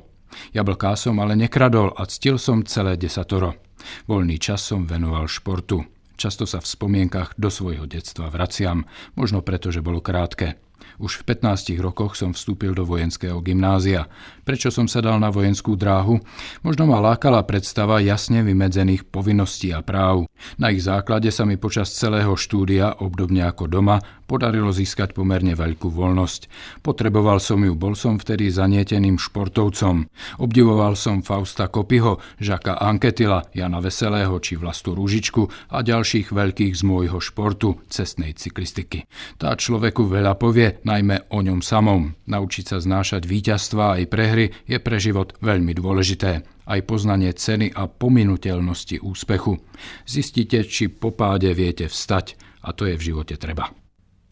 Jablká 0.53 0.93
som 0.93 1.17
ale 1.25 1.33
nekradol 1.33 1.97
a 1.97 2.05
ctil 2.05 2.37
som 2.37 2.61
celé 2.69 3.01
desatoro. 3.01 3.57
Voľný 4.05 4.37
čas 4.37 4.61
som 4.61 4.85
venoval 4.85 5.25
športu. 5.25 5.81
Často 6.21 6.45
sa 6.45 6.61
v 6.61 6.69
spomienkach 6.69 7.33
do 7.33 7.49
svojho 7.49 7.89
detstva 7.89 8.29
vraciam, 8.29 8.85
možno 9.17 9.41
preto, 9.41 9.73
že 9.73 9.81
bolo 9.81 10.05
krátke. 10.05 10.61
Už 11.01 11.25
v 11.25 11.33
15 11.33 11.81
rokoch 11.81 12.13
som 12.13 12.29
vstúpil 12.29 12.77
do 12.77 12.85
vojenského 12.85 13.41
gymnázia. 13.41 14.05
Prečo 14.45 14.69
som 14.69 14.85
sa 14.85 15.01
dal 15.01 15.17
na 15.17 15.33
vojenskú 15.33 15.73
dráhu? 15.73 16.21
Možno 16.61 16.85
ma 16.85 17.01
lákala 17.01 17.41
predstava 17.41 17.97
jasne 18.05 18.45
vymedzených 18.45 19.09
povinností 19.09 19.73
a 19.73 19.81
práv. 19.81 20.29
Na 20.61 20.69
ich 20.69 20.85
základe 20.85 21.33
sa 21.33 21.41
mi 21.41 21.57
počas 21.57 21.89
celého 21.97 22.37
štúdia, 22.37 23.01
obdobne 23.01 23.41
ako 23.49 23.65
doma, 23.65 23.97
podarilo 24.31 24.71
získať 24.71 25.11
pomerne 25.11 25.51
veľkú 25.59 25.91
voľnosť. 25.91 26.47
Potreboval 26.79 27.43
som 27.43 27.59
ju, 27.59 27.75
bol 27.75 27.99
som 27.99 28.15
vtedy 28.15 28.47
zanieteným 28.47 29.19
športovcom. 29.19 30.07
Obdivoval 30.39 30.95
som 30.95 31.19
Fausta 31.19 31.67
Kopyho, 31.67 32.23
Žaka 32.39 32.79
Anketila, 32.79 33.43
Jana 33.51 33.83
Veselého 33.83 34.39
či 34.39 34.55
Vlastu 34.55 34.95
Rúžičku 34.95 35.75
a 35.75 35.83
ďalších 35.83 36.31
veľkých 36.31 36.79
z 36.79 36.83
môjho 36.87 37.19
športu, 37.19 37.83
cestnej 37.91 38.31
cyklistiky. 38.31 39.03
Tá 39.35 39.51
človeku 39.59 40.07
veľa 40.07 40.39
povie, 40.39 40.79
najmä 40.87 41.27
o 41.35 41.43
ňom 41.43 41.59
samom. 41.59 42.15
Naučiť 42.31 42.71
sa 42.71 42.77
znášať 42.79 43.27
víťazstva 43.27 43.99
aj 43.99 44.03
prehry 44.07 44.55
je 44.63 44.79
pre 44.79 44.95
život 44.95 45.35
veľmi 45.43 45.75
dôležité. 45.75 46.47
Aj 46.71 46.79
poznanie 46.87 47.35
ceny 47.35 47.75
a 47.75 47.91
pominutelnosti 47.91 49.03
úspechu. 49.03 49.59
Zistíte, 50.07 50.63
či 50.63 50.87
po 50.87 51.11
páde 51.11 51.51
viete 51.51 51.91
vstať 51.91 52.39
a 52.61 52.71
to 52.71 52.87
je 52.87 52.95
v 52.95 53.05
živote 53.11 53.35
treba. 53.35 53.80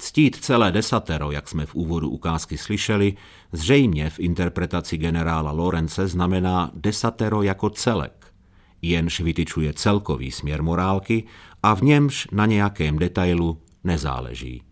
Ctít 0.02 0.36
celé 0.36 0.72
desatero, 0.72 1.32
jak 1.32 1.48
jsme 1.48 1.66
v 1.66 1.76
úvodu 1.76 2.10
ukázky 2.10 2.58
slyšeli, 2.58 3.14
zřejmě 3.52 4.10
v 4.10 4.20
interpretaci 4.20 4.98
generála 4.98 5.52
Lorence 5.52 6.08
znamená 6.08 6.72
desatero 6.74 7.42
jako 7.42 7.70
celek, 7.70 8.34
jenž 8.82 9.20
vytyčuje 9.20 9.74
celkový 9.74 10.32
směr 10.32 10.64
morálky 10.64 11.24
a 11.64 11.74
v 11.74 11.82
němž 11.82 12.28
na 12.32 12.46
nějakém 12.46 13.00
detailu 13.00 13.62
nezáleží. 13.84 14.64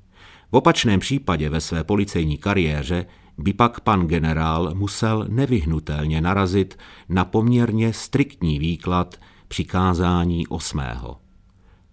V 0.52 0.56
opačném 0.56 1.00
případě 1.00 1.50
ve 1.50 1.62
své 1.62 1.84
policejní 1.84 2.38
kariéře 2.38 3.06
by 3.38 3.54
pak 3.54 3.80
pan 3.80 4.08
generál 4.08 4.72
musel 4.76 5.26
nevyhnutelně 5.30 6.22
narazit 6.22 6.78
na 7.10 7.26
poměrně 7.26 7.94
striktní 7.94 8.60
výklad 8.60 9.16
přikázání 9.48 10.48
osmého. 10.48 11.27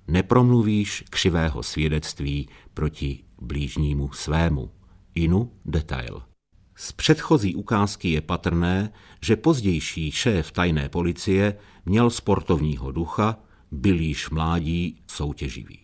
Nepromluvíš 0.08 1.04
křivého 1.10 1.62
svědectví 1.62 2.48
proti 2.74 3.24
blížnímu 3.42 4.12
svému. 4.12 4.70
Inu 5.14 5.52
detail. 5.64 6.22
Z 6.76 6.92
předchozí 6.92 7.54
ukázky 7.54 8.10
je 8.10 8.20
patrné, 8.20 8.92
že 9.20 9.36
pozdější 9.36 10.10
šéf 10.10 10.52
tajné 10.52 10.88
policie 10.88 11.56
měl 11.86 12.10
sportovního 12.10 12.92
ducha, 12.92 13.36
byl 13.70 14.00
již 14.00 14.30
mládí 14.30 15.00
soutěživý. 15.06 15.78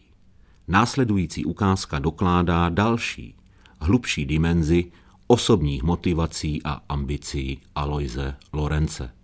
Následující 0.68 1.44
ukázka 1.44 1.98
dokládá 1.98 2.68
další, 2.68 3.34
hlubší 3.80 4.26
dimenzi 4.26 4.92
osobních 5.26 5.82
motivací 5.82 6.62
a 6.64 6.80
ambicí 6.88 7.60
Aloise 7.74 8.36
Lorence. 8.52 9.19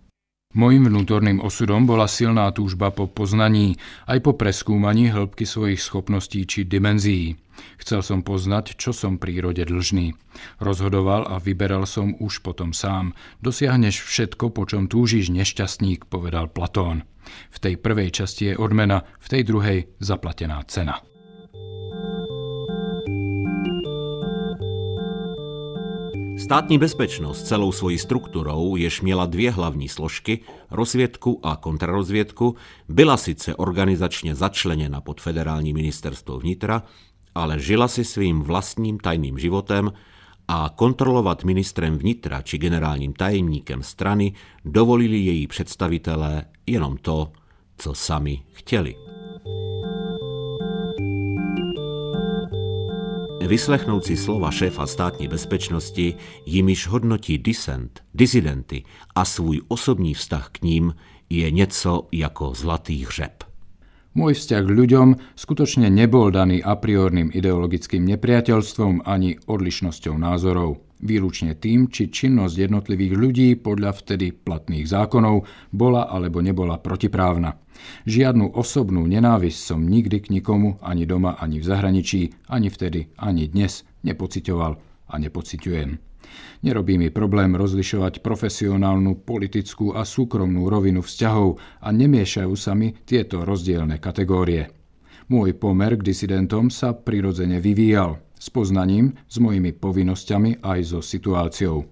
Mojím 0.57 0.89
vnútorným 0.89 1.37
osudom 1.37 1.85
bola 1.85 2.09
silná 2.09 2.49
túžba 2.49 2.89
po 2.89 3.05
poznaní, 3.05 3.77
aj 4.09 4.25
po 4.25 4.33
preskúmaní 4.33 5.13
hĺbky 5.13 5.45
svojich 5.45 5.77
schopností 5.77 6.49
či 6.49 6.65
dimenzií. 6.65 7.37
Chcel 7.77 8.01
som 8.01 8.25
poznať, 8.25 8.73
čo 8.73 8.89
som 8.89 9.21
prírode 9.21 9.61
dlžný. 9.69 10.17
Rozhodoval 10.57 11.29
a 11.29 11.37
vyberal 11.37 11.85
som 11.85 12.17
už 12.17 12.41
potom 12.41 12.73
sám. 12.73 13.13
Dosiahneš 13.37 14.01
všetko, 14.01 14.49
po 14.49 14.65
čom 14.65 14.89
túžiš 14.89 15.29
nešťastník, 15.29 16.09
povedal 16.09 16.49
Platón. 16.49 17.05
V 17.53 17.57
tej 17.61 17.77
prvej 17.77 18.09
časti 18.09 18.49
je 18.49 18.57
odmena, 18.57 19.05
v 19.21 19.27
tej 19.29 19.41
druhej 19.45 19.79
zaplatená 20.01 20.65
cena. 20.65 21.05
Státní 26.47 26.77
bezpečnost 26.77 27.43
celou 27.43 27.71
svojí 27.71 27.99
strukturou, 27.99 28.75
jež 28.75 29.01
měla 29.01 29.25
dvě 29.25 29.51
hlavní 29.51 29.89
složky, 29.89 30.39
rozvědku 30.71 31.39
a 31.43 31.55
kontrarozvědku, 31.55 32.55
byla 32.89 33.17
sice 33.17 33.55
organizačně 33.55 34.35
začleněna 34.35 35.01
pod 35.01 35.21
federální 35.21 35.73
ministerstvo 35.73 36.39
vnitra, 36.39 36.83
ale 37.35 37.59
žila 37.59 37.87
si 37.87 38.03
svým 38.03 38.41
vlastním 38.41 38.99
tajným 38.99 39.39
životem 39.39 39.93
a 40.47 40.71
kontrolovat 40.75 41.43
ministrem 41.43 41.97
vnitra 41.97 42.41
či 42.41 42.57
generálním 42.57 43.13
tajemníkem 43.13 43.83
strany 43.83 44.33
dovolili 44.65 45.17
její 45.17 45.47
představitelé 45.47 46.45
jenom 46.67 46.97
to, 46.97 47.31
co 47.77 47.93
sami 47.93 48.43
chtěli. 48.53 49.06
Vyslechnout 53.47 54.03
si 54.05 54.17
slova 54.17 54.51
šéfa 54.51 54.87
státní 54.87 55.27
bezpečnosti, 55.27 56.15
jimiž 56.45 56.87
hodnotí 56.87 57.37
disent, 57.37 58.03
disidenty 58.13 58.83
a 59.15 59.25
svůj 59.25 59.61
osobní 59.67 60.13
vztah 60.13 60.49
k 60.51 60.61
ním, 60.61 60.95
je 61.29 61.51
něco 61.51 62.07
jako 62.11 62.53
zlatý 62.55 63.05
hřeb. 63.05 63.43
Môj 64.17 64.33
vzťah 64.33 64.63
k 64.65 64.75
ľuďom 64.81 65.07
skutočne 65.37 65.93
nebol 65.93 66.33
daný 66.33 66.65
a 66.65 66.73
priorným 66.73 67.29
ideologickým 67.31 68.01
nepriateľstvom 68.01 69.05
ani 69.05 69.37
odlišnosťou 69.45 70.17
názorov. 70.17 70.86
Výlučne 70.97 71.53
tým, 71.53 71.93
či 71.93 72.09
činnosť 72.09 72.57
jednotlivých 72.57 73.13
ľudí 73.13 73.49
podľa 73.61 73.93
vtedy 74.01 74.33
platných 74.33 74.89
zákonov 74.89 75.45
bola 75.69 76.09
alebo 76.09 76.41
nebola 76.41 76.81
protiprávna. 76.81 77.53
Žiadnu 78.09 78.57
osobnú 78.57 79.05
nenávisť 79.05 79.59
som 79.61 79.85
nikdy 79.85 80.17
k 80.25 80.27
nikomu, 80.33 80.81
ani 80.81 81.05
doma, 81.05 81.37
ani 81.37 81.61
v 81.61 81.69
zahraničí, 81.69 82.21
ani 82.49 82.73
vtedy, 82.73 83.13
ani 83.21 83.45
dnes 83.45 83.85
nepocitoval 84.01 84.81
a 85.07 85.13
nepociťujem. 85.21 85.89
Nerobí 86.65 86.97
mi 86.97 87.13
problém 87.13 87.53
rozlišovať 87.53 88.25
profesionálnu, 88.25 89.21
politickú 89.21 89.93
a 89.93 90.01
súkromnú 90.01 90.65
rovinu 90.65 91.05
vzťahov 91.05 91.61
a 91.85 91.87
nemiešajú 91.93 92.53
sa 92.57 92.73
mi 92.73 92.97
tieto 93.05 93.45
rozdielne 93.45 94.01
kategórie. 94.01 94.73
Môj 95.29 95.53
pomer 95.59 95.93
k 95.93 96.07
disidentom 96.09 96.73
sa 96.73 96.97
prirodzene 96.97 97.61
vyvíjal. 97.61 98.26
S 98.37 98.47
poznaním, 98.53 99.17
s 99.27 99.41
mojimi 99.41 99.73
povinnosťami 99.73 100.61
aj 100.61 100.79
so 100.85 100.99
situáciou. 101.01 101.89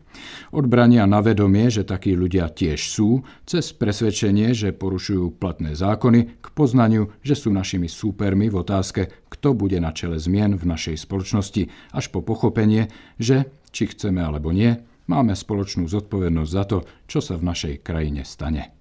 Od 0.55 0.65
brania 0.65 1.03
na 1.03 1.19
vedomie, 1.19 1.67
že 1.67 1.83
takí 1.83 2.15
ľudia 2.15 2.47
tiež 2.47 2.79
sú, 2.79 3.25
cez 3.43 3.75
presvedčenie, 3.75 4.55
že 4.55 4.71
porušujú 4.71 5.35
platné 5.35 5.75
zákony, 5.75 6.39
k 6.39 6.47
poznaniu, 6.55 7.11
že 7.19 7.35
sú 7.35 7.51
našimi 7.51 7.91
súpermi 7.91 8.47
v 8.47 8.61
otázke, 8.63 9.11
kto 9.27 9.57
bude 9.57 9.77
na 9.81 9.91
čele 9.91 10.15
zmien 10.15 10.55
v 10.55 10.63
našej 10.63 11.03
spoločnosti, 11.03 11.67
až 11.91 12.05
po 12.13 12.23
pochopenie, 12.23 12.87
že, 13.19 13.51
či 13.75 13.91
chceme 13.91 14.23
alebo 14.23 14.55
nie, 14.55 14.79
máme 15.11 15.35
spoločnú 15.35 15.85
zodpovednosť 15.89 16.51
za 16.51 16.63
to, 16.63 16.77
čo 17.05 17.19
sa 17.19 17.35
v 17.35 17.47
našej 17.51 17.73
krajine 17.83 18.23
stane. 18.23 18.71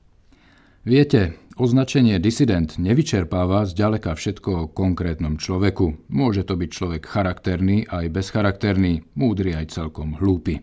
Viete, 0.85 1.41
označenie 1.57 2.19
disident 2.19 2.79
nevyčerpáva 2.79 3.67
zďaleka 3.67 4.15
všetko 4.15 4.51
o 4.51 4.71
konkrétnom 4.71 5.39
človeku. 5.39 6.11
Môže 6.11 6.47
to 6.47 6.59
byť 6.59 6.71
človek 6.71 7.03
charakterný 7.07 7.87
aj 7.91 8.11
bezcharakterný, 8.11 9.07
múdry 9.15 9.55
aj 9.55 9.75
celkom 9.75 10.19
hlúpy. 10.19 10.63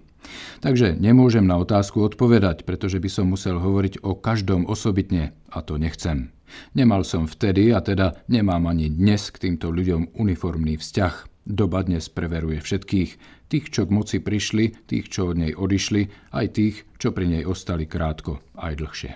Takže 0.61 0.95
nemôžem 1.01 1.43
na 1.43 1.57
otázku 1.57 2.05
odpovedať, 2.05 2.63
pretože 2.63 3.01
by 3.01 3.09
som 3.09 3.33
musel 3.33 3.57
hovoriť 3.57 4.05
o 4.05 4.13
každom 4.13 4.69
osobitne 4.69 5.33
a 5.49 5.59
to 5.65 5.81
nechcem. 5.81 6.29
Nemal 6.75 7.07
som 7.07 7.25
vtedy 7.25 7.71
a 7.71 7.79
teda 7.79 8.21
nemám 8.27 8.67
ani 8.67 8.91
dnes 8.91 9.31
k 9.31 9.49
týmto 9.49 9.71
ľuďom 9.71 10.19
uniformný 10.19 10.77
vzťah. 10.77 11.47
Doba 11.47 11.81
dnes 11.81 12.05
preveruje 12.05 12.61
všetkých, 12.61 13.11
tých, 13.49 13.65
čo 13.73 13.89
k 13.89 13.91
moci 13.91 14.17
prišli, 14.21 14.85
tých, 14.85 15.09
čo 15.09 15.33
od 15.33 15.41
nej 15.41 15.57
odišli, 15.57 16.31
aj 16.37 16.45
tých, 16.53 16.75
čo 17.01 17.11
pri 17.11 17.25
nej 17.27 17.43
ostali 17.49 17.89
krátko, 17.89 18.45
aj 18.61 18.77
dlhšie. 18.77 19.11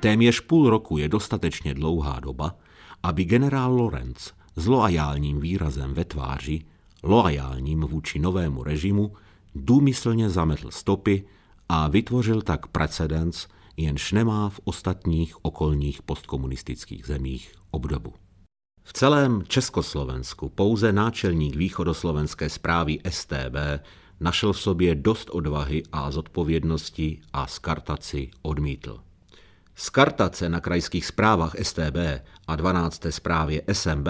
Téměř 0.00 0.40
půl 0.40 0.70
roku 0.70 0.98
je 0.98 1.08
dostatečně 1.08 1.74
dlouhá 1.74 2.20
doba, 2.20 2.56
aby 3.02 3.24
generál 3.24 3.74
Lorenz 3.74 4.32
s 4.56 4.66
loajálním 4.66 5.40
výrazem 5.40 5.94
ve 5.94 6.04
tváři, 6.04 6.60
loajálním 7.02 7.80
vůči 7.80 8.18
novému 8.18 8.62
režimu, 8.62 9.12
důmyslně 9.54 10.30
zametl 10.30 10.70
stopy 10.70 11.24
a 11.68 11.88
vytvořil 11.88 12.42
tak 12.42 12.66
precedens, 12.66 13.46
jenž 13.76 14.12
nemá 14.12 14.48
v 14.48 14.60
ostatních 14.64 15.44
okolních 15.44 16.02
postkomunistických 16.02 17.06
zemích 17.06 17.52
obdobu. 17.70 18.14
V 18.82 18.92
celém 18.92 19.42
Československu 19.48 20.48
pouze 20.48 20.92
náčelník 20.92 21.56
východoslovenské 21.56 22.48
zprávy 22.48 22.98
STB 23.10 23.56
našel 24.20 24.52
v 24.52 24.60
sobě 24.60 24.94
dost 24.94 25.30
odvahy 25.30 25.82
a 25.92 26.10
zodpovědnosti 26.10 27.20
a 27.32 27.46
skartaci 27.46 28.30
odmítl. 28.42 29.07
Skartace 29.80 30.48
na 30.48 30.60
krajských 30.60 31.06
zprávách 31.06 31.54
STB 31.62 31.96
a 32.46 32.56
12. 32.56 33.02
zprávě 33.10 33.62
SMB 33.72 34.08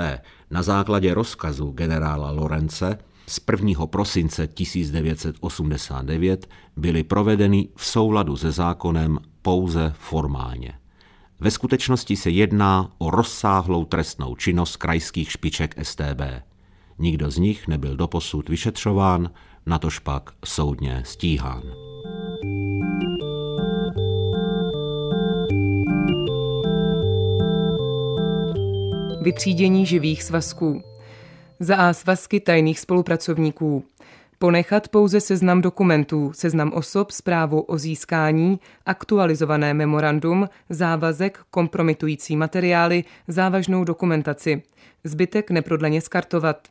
na 0.50 0.62
základě 0.62 1.14
rozkazu 1.14 1.70
generála 1.70 2.30
Lorence 2.30 2.98
z 3.26 3.40
1. 3.52 3.86
prosince 3.86 4.46
1989 4.46 6.48
byly 6.76 7.04
provedeny 7.04 7.68
v 7.76 7.84
souladu 7.84 8.36
se 8.36 8.52
zákonem 8.52 9.18
pouze 9.42 9.94
formálně. 9.98 10.74
Ve 11.40 11.50
skutečnosti 11.50 12.16
se 12.16 12.30
jedná 12.30 12.92
o 12.98 13.10
rozsáhlou 13.10 13.84
trestnou 13.84 14.36
činnost 14.36 14.76
krajských 14.76 15.30
špiček 15.30 15.74
STB. 15.82 16.20
Nikdo 16.98 17.30
z 17.30 17.38
nich 17.38 17.68
nebyl 17.68 17.96
doposud 17.96 18.48
vyšetřován, 18.48 19.30
natož 19.66 19.98
pak 19.98 20.30
soudně 20.44 21.02
stíhán. 21.06 21.88
Vytřídění 29.28 29.86
živých 29.86 30.22
svazků. 30.22 30.82
Za 31.60 31.76
A 31.76 31.92
svazky 31.92 32.40
tajných 32.40 32.80
spolupracovníků. 32.80 33.84
Ponechat 34.38 34.88
pouze 34.88 35.20
seznam 35.20 35.60
dokumentů, 35.60 36.32
seznam 36.34 36.72
osob, 36.72 37.10
zprávu 37.10 37.60
o 37.60 37.78
získání, 37.78 38.60
aktualizované 38.86 39.74
memorandum, 39.74 40.48
závazek, 40.70 41.38
kompromitující 41.50 42.36
materiály, 42.36 43.04
závažnou 43.28 43.84
dokumentaci. 43.84 44.62
Zbytek 45.04 45.50
neprodleně 45.50 46.00
skartovat. 46.00 46.68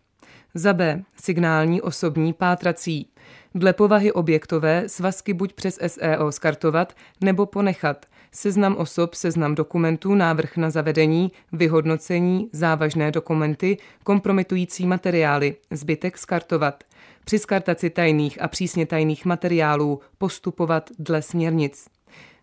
Za 0.53 0.73
B. 0.73 1.03
Signální, 1.21 1.81
osobní, 1.81 2.33
pátrací. 2.33 3.07
Dle 3.55 3.73
povahy 3.73 4.11
objektové 4.11 4.83
svazky 4.89 5.33
buď 5.33 5.53
přes 5.53 5.79
SEO 5.87 6.31
skartovat 6.31 6.93
nebo 7.21 7.45
ponechat. 7.45 8.05
Seznam 8.31 8.75
osob, 8.75 9.13
seznam 9.13 9.55
dokumentů, 9.55 10.15
návrh 10.15 10.57
na 10.57 10.69
zavedení, 10.69 11.31
vyhodnocení, 11.51 12.49
závažné 12.51 13.11
dokumenty, 13.11 13.77
kompromitující 14.03 14.85
materiály, 14.85 15.55
zbytek 15.71 16.17
skartovat. 16.17 16.83
Při 17.25 17.39
skartaci 17.39 17.89
tajných 17.89 18.41
a 18.41 18.47
přísně 18.47 18.85
tajných 18.85 19.25
materiálů 19.25 19.99
postupovat 20.17 20.89
dle 20.99 21.21
směrnic. 21.21 21.85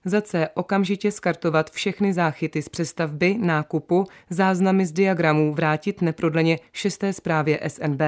Za 0.05 0.21
C 0.21 0.49
okamžitě 0.55 1.13
skartovat 1.13 1.71
všechny 1.71 2.13
záchyty 2.13 2.63
z 2.63 2.69
přestavby, 2.69 3.37
nákupu, 3.41 4.07
záznamy 4.31 4.87
z 4.87 4.93
diagramů 4.93 5.55
vrátit 5.55 6.03
neprodleně 6.03 6.59
šesté 6.73 7.13
zprávě 7.13 7.61
SNB. 7.69 8.01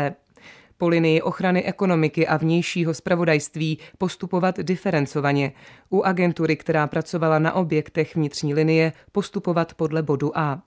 Po 0.78 0.88
linii 0.88 1.22
ochrany 1.22 1.64
ekonomiky 1.64 2.26
a 2.26 2.36
vnějšího 2.36 2.94
spravodajství 2.94 3.78
postupovat 3.98 4.58
diferencovaně. 4.60 5.52
U 5.90 6.02
agentury, 6.02 6.56
která 6.56 6.86
pracovala 6.86 7.38
na 7.38 7.52
objektech 7.52 8.16
vnitřní 8.16 8.54
linie, 8.54 8.92
postupovat 9.12 9.74
podle 9.74 10.02
bodu 10.02 10.38
A 10.38 10.62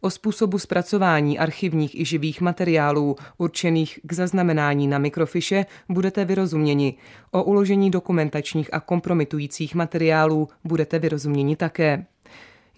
o 0.00 0.10
způsobu 0.10 0.58
zpracování 0.58 1.38
archivních 1.38 2.00
i 2.00 2.04
živých 2.04 2.40
materiálů 2.40 3.16
určených 3.38 4.00
k 4.02 4.12
zaznamenání 4.12 4.88
na 4.88 4.98
mikrofiše 4.98 5.66
budete 5.88 6.24
vyrozuměni. 6.24 6.94
O 7.30 7.42
uložení 7.42 7.90
dokumentačních 7.90 8.74
a 8.74 8.80
kompromitujících 8.80 9.74
materiálů 9.74 10.48
budete 10.64 10.98
vyrozuměni 10.98 11.56
také. 11.56 12.06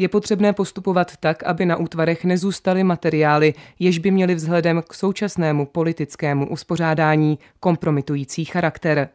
Je 0.01 0.09
potřebné 0.09 0.53
postupovat 0.53 1.17
tak, 1.17 1.43
aby 1.43 1.67
na 1.67 1.77
útvarech 1.77 2.25
nezůstaly 2.25 2.85
materiály, 2.85 3.55
jež 3.79 3.99
by 3.99 4.11
měly 4.11 4.35
vzhledem 4.35 4.83
k 4.89 4.95
současnému 4.95 5.67
politickému 5.67 6.49
uspořádání 6.49 7.39
kompromitující 7.61 8.45
charakter. 8.45 9.09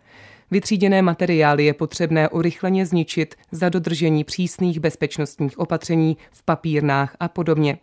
Vytříděné 0.51 1.01
materiály 1.01 1.65
je 1.65 1.73
potřebné 1.73 2.29
urychleně 2.29 2.85
zničit 2.85 3.35
za 3.51 3.69
dodržení 3.69 4.23
přísných 4.23 4.79
bezpečnostních 4.79 5.59
opatření 5.59 6.17
v 6.31 6.43
papírnách 6.43 7.15
a 7.19 7.27
podobně. 7.27 7.77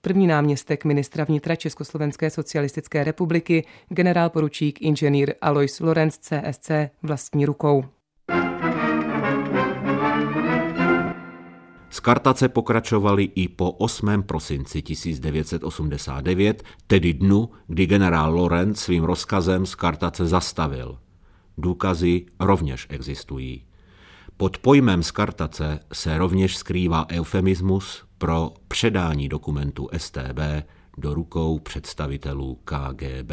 První 0.00 0.26
náměstek 0.26 0.84
ministra 0.84 1.24
vnitra 1.24 1.56
Československé 1.56 2.30
socialistické 2.30 3.04
republiky, 3.04 3.64
generál 3.88 4.30
poručík 4.30 4.82
inženýr 4.82 5.34
Alois 5.40 5.80
Lorenz 5.80 6.18
CSC 6.18 6.70
vlastní 7.02 7.46
rukou. 7.46 7.84
Skartace 11.98 12.48
pokračovaly 12.48 13.24
i 13.24 13.48
po 13.48 13.70
8. 13.70 14.22
prosinci 14.22 14.82
1989, 14.82 16.62
tedy 16.86 17.12
dnu, 17.12 17.50
kdy 17.66 17.86
generál 17.86 18.34
Lorenz 18.34 18.80
svým 18.80 19.04
rozkazem 19.04 19.66
skartace 19.66 20.26
zastavil. 20.26 20.98
Důkazy 21.58 22.26
rovněž 22.40 22.86
existují. 22.88 23.64
Pod 24.36 24.58
pojmem 24.58 25.02
skartace 25.02 25.80
se 25.92 26.18
rovněž 26.18 26.56
skrývá 26.56 27.06
eufemismus 27.10 28.04
pro 28.18 28.54
předání 28.68 29.28
dokumentu 29.28 29.88
STB 29.96 30.40
do 30.98 31.14
rukou 31.14 31.58
představitelů 31.58 32.58
KGB. 32.64 33.32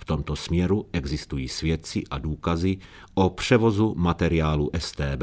V 0.00 0.04
tomto 0.04 0.36
směru 0.36 0.86
existují 0.92 1.48
svědci 1.48 2.04
a 2.10 2.18
důkazy 2.18 2.78
o 3.14 3.30
převozu 3.30 3.94
materiálu 3.96 4.70
STB 4.78 5.22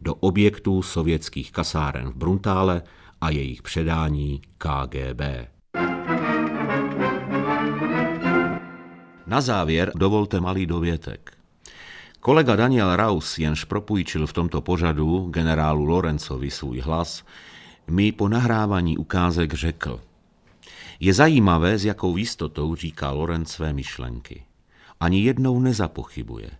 do 0.00 0.14
objektů 0.14 0.82
sovětských 0.82 1.52
kasáren 1.52 2.08
v 2.08 2.16
Bruntále 2.16 2.82
a 3.20 3.30
jejich 3.30 3.62
předání 3.62 4.40
KGB. 4.58 5.20
Na 9.26 9.40
závěr 9.40 9.92
dovolte 9.94 10.40
malý 10.40 10.66
dovětek. 10.66 11.32
Kolega 12.20 12.56
Daniel 12.56 12.96
Raus, 12.96 13.38
jenž 13.38 13.64
propůjčil 13.64 14.26
v 14.26 14.32
tomto 14.32 14.60
pořadu 14.60 15.28
generálu 15.30 15.84
Lorencovi 15.84 16.50
svůj 16.50 16.80
hlas, 16.80 17.24
mi 17.86 18.12
po 18.12 18.28
nahrávání 18.28 18.98
ukázek 18.98 19.54
řekl. 19.54 20.00
Je 21.00 21.14
zajímavé, 21.14 21.78
s 21.78 21.84
jakou 21.84 22.16
jistotou 22.16 22.74
říká 22.74 23.10
Lorenz 23.10 23.50
své 23.50 23.72
myšlenky. 23.72 24.44
Ani 25.00 25.22
jednou 25.22 25.60
nezapochybuje. 25.60 26.50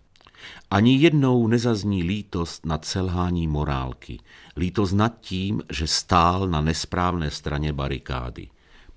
Ani 0.71 0.97
jednou 0.97 1.47
nezazní 1.47 2.03
lítost 2.03 2.67
nad 2.67 2.85
selhání 2.85 3.49
morálky, 3.49 4.19
lítost 4.57 4.93
nad 4.93 5.21
tím, 5.21 5.63
že 5.73 5.87
stál 5.87 6.49
na 6.49 6.61
nesprávné 6.61 7.31
straně 7.31 7.73
barikády. 7.73 8.49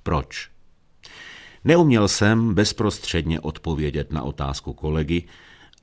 Proč? 0.04 0.50
Neuměl 1.64 2.08
jsem 2.08 2.54
bezprostředně 2.54 3.40
odpovědět 3.40 4.12
na 4.12 4.24
otázku 4.24 4.74
kolegy, 4.74 5.24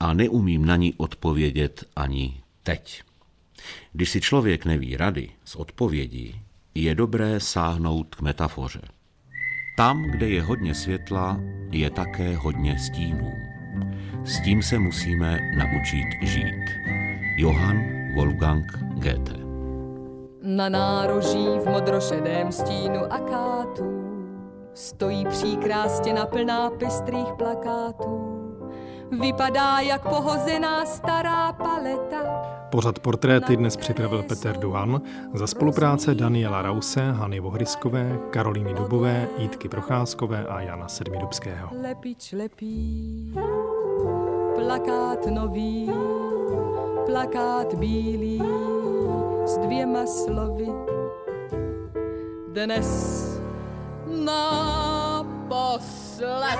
a 0.00 0.12
neumím 0.12 0.64
na 0.64 0.76
ní 0.76 0.94
odpovědět 0.94 1.84
ani 1.96 2.42
teď. 2.62 3.02
Když 3.92 4.10
si 4.10 4.20
člověk 4.20 4.64
neví 4.64 4.96
rady 4.96 5.30
s 5.44 5.56
odpovědí, 5.56 6.40
je 6.74 6.94
dobré 6.94 7.40
sáhnout 7.40 8.14
k 8.14 8.20
metafoře. 8.20 8.80
Tam, 9.76 10.02
kde 10.02 10.28
je 10.28 10.42
hodně 10.42 10.74
světla, 10.74 11.40
je 11.70 11.90
také 11.90 12.36
hodně 12.36 12.78
stínů. 12.78 13.32
S 14.24 14.40
tím 14.40 14.62
se 14.62 14.78
musíme 14.78 15.40
naučit 15.56 16.06
žít. 16.22 16.64
Johann 17.38 17.84
Wolfgang 18.14 18.78
Goethe 18.78 19.36
Na 20.42 20.68
nároží 20.68 21.48
v 21.64 21.66
modrošedém 21.70 22.52
stínu 22.52 23.12
akátů 23.12 24.04
stojí 24.74 25.26
příkrá 25.26 25.88
stěna 25.88 26.26
plná 26.26 26.70
pestrých 26.70 27.32
plakátů. 27.38 28.35
Vypadá 29.10 29.80
jak 29.80 30.08
pohozená 30.08 30.86
stará 30.86 31.52
paleta. 31.52 32.18
Pořad 32.70 32.98
portréty 32.98 33.56
dnes 33.56 33.76
připravil 33.76 34.22
Petr 34.22 34.56
Duhan 34.56 35.00
za 35.34 35.46
spolupráce 35.46 36.14
Daniela 36.14 36.62
Rause, 36.62 37.12
Hany 37.12 37.40
Vohryskové, 37.40 38.18
Karolíny 38.30 38.74
Dubové, 38.74 39.28
Jítky 39.38 39.68
Procházkové 39.68 40.46
a 40.46 40.60
Jana 40.60 40.88
Sedmidubského. 40.88 41.68
Lepič 41.82 42.32
lepí, 42.32 43.34
plakát 44.54 45.26
nový, 45.26 45.90
plakát 47.06 47.74
bílý 47.74 48.42
s 49.46 49.58
dvěma 49.58 50.06
slovy. 50.06 50.66
Dnes 52.48 53.26
naposled. 55.46 56.58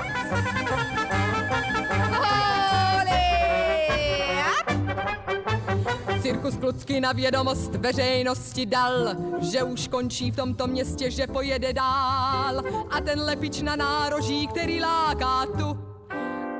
Cirkus 6.21 6.57
Klucky 6.57 7.01
na 7.01 7.11
vědomost 7.11 7.75
veřejnosti 7.75 8.65
dal, 8.65 9.15
že 9.51 9.63
už 9.63 9.87
končí 9.87 10.31
v 10.31 10.35
tomto 10.35 10.67
městě, 10.67 11.11
že 11.11 11.27
pojede 11.27 11.73
dál. 11.73 12.63
A 12.89 13.01
ten 13.01 13.19
lepič 13.21 13.61
na 13.61 13.75
nároží, 13.75 14.47
který 14.47 14.81
láká 14.81 15.45
tu 15.45 15.77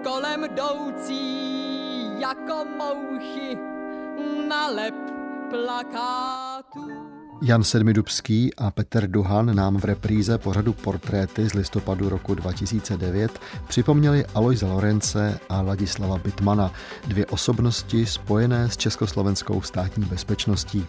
kolem 0.03 0.43
jdoucí 0.43 2.19
jako 2.19 2.65
mouchy 2.77 3.57
na 4.47 4.67
lep 4.67 4.95
plakátů. 5.49 6.46
Jan 7.41 7.63
Sedmidubský 7.63 8.53
a 8.57 8.71
Petr 8.71 9.07
Duhan 9.07 9.55
nám 9.55 9.77
v 9.77 9.85
repríze 9.85 10.37
pořadu 10.37 10.73
Portréty 10.73 11.49
z 11.49 11.53
listopadu 11.53 12.09
roku 12.09 12.35
2009 12.35 13.39
připomněli 13.67 14.25
Alojza 14.25 14.67
Lorence 14.67 15.39
a 15.49 15.61
Ladislava 15.61 16.17
Bitmana, 16.17 16.71
dvě 17.07 17.25
osobnosti 17.25 18.05
spojené 18.05 18.69
s 18.69 18.77
československou 18.77 19.61
státní 19.61 20.05
bezpečností. 20.05 20.87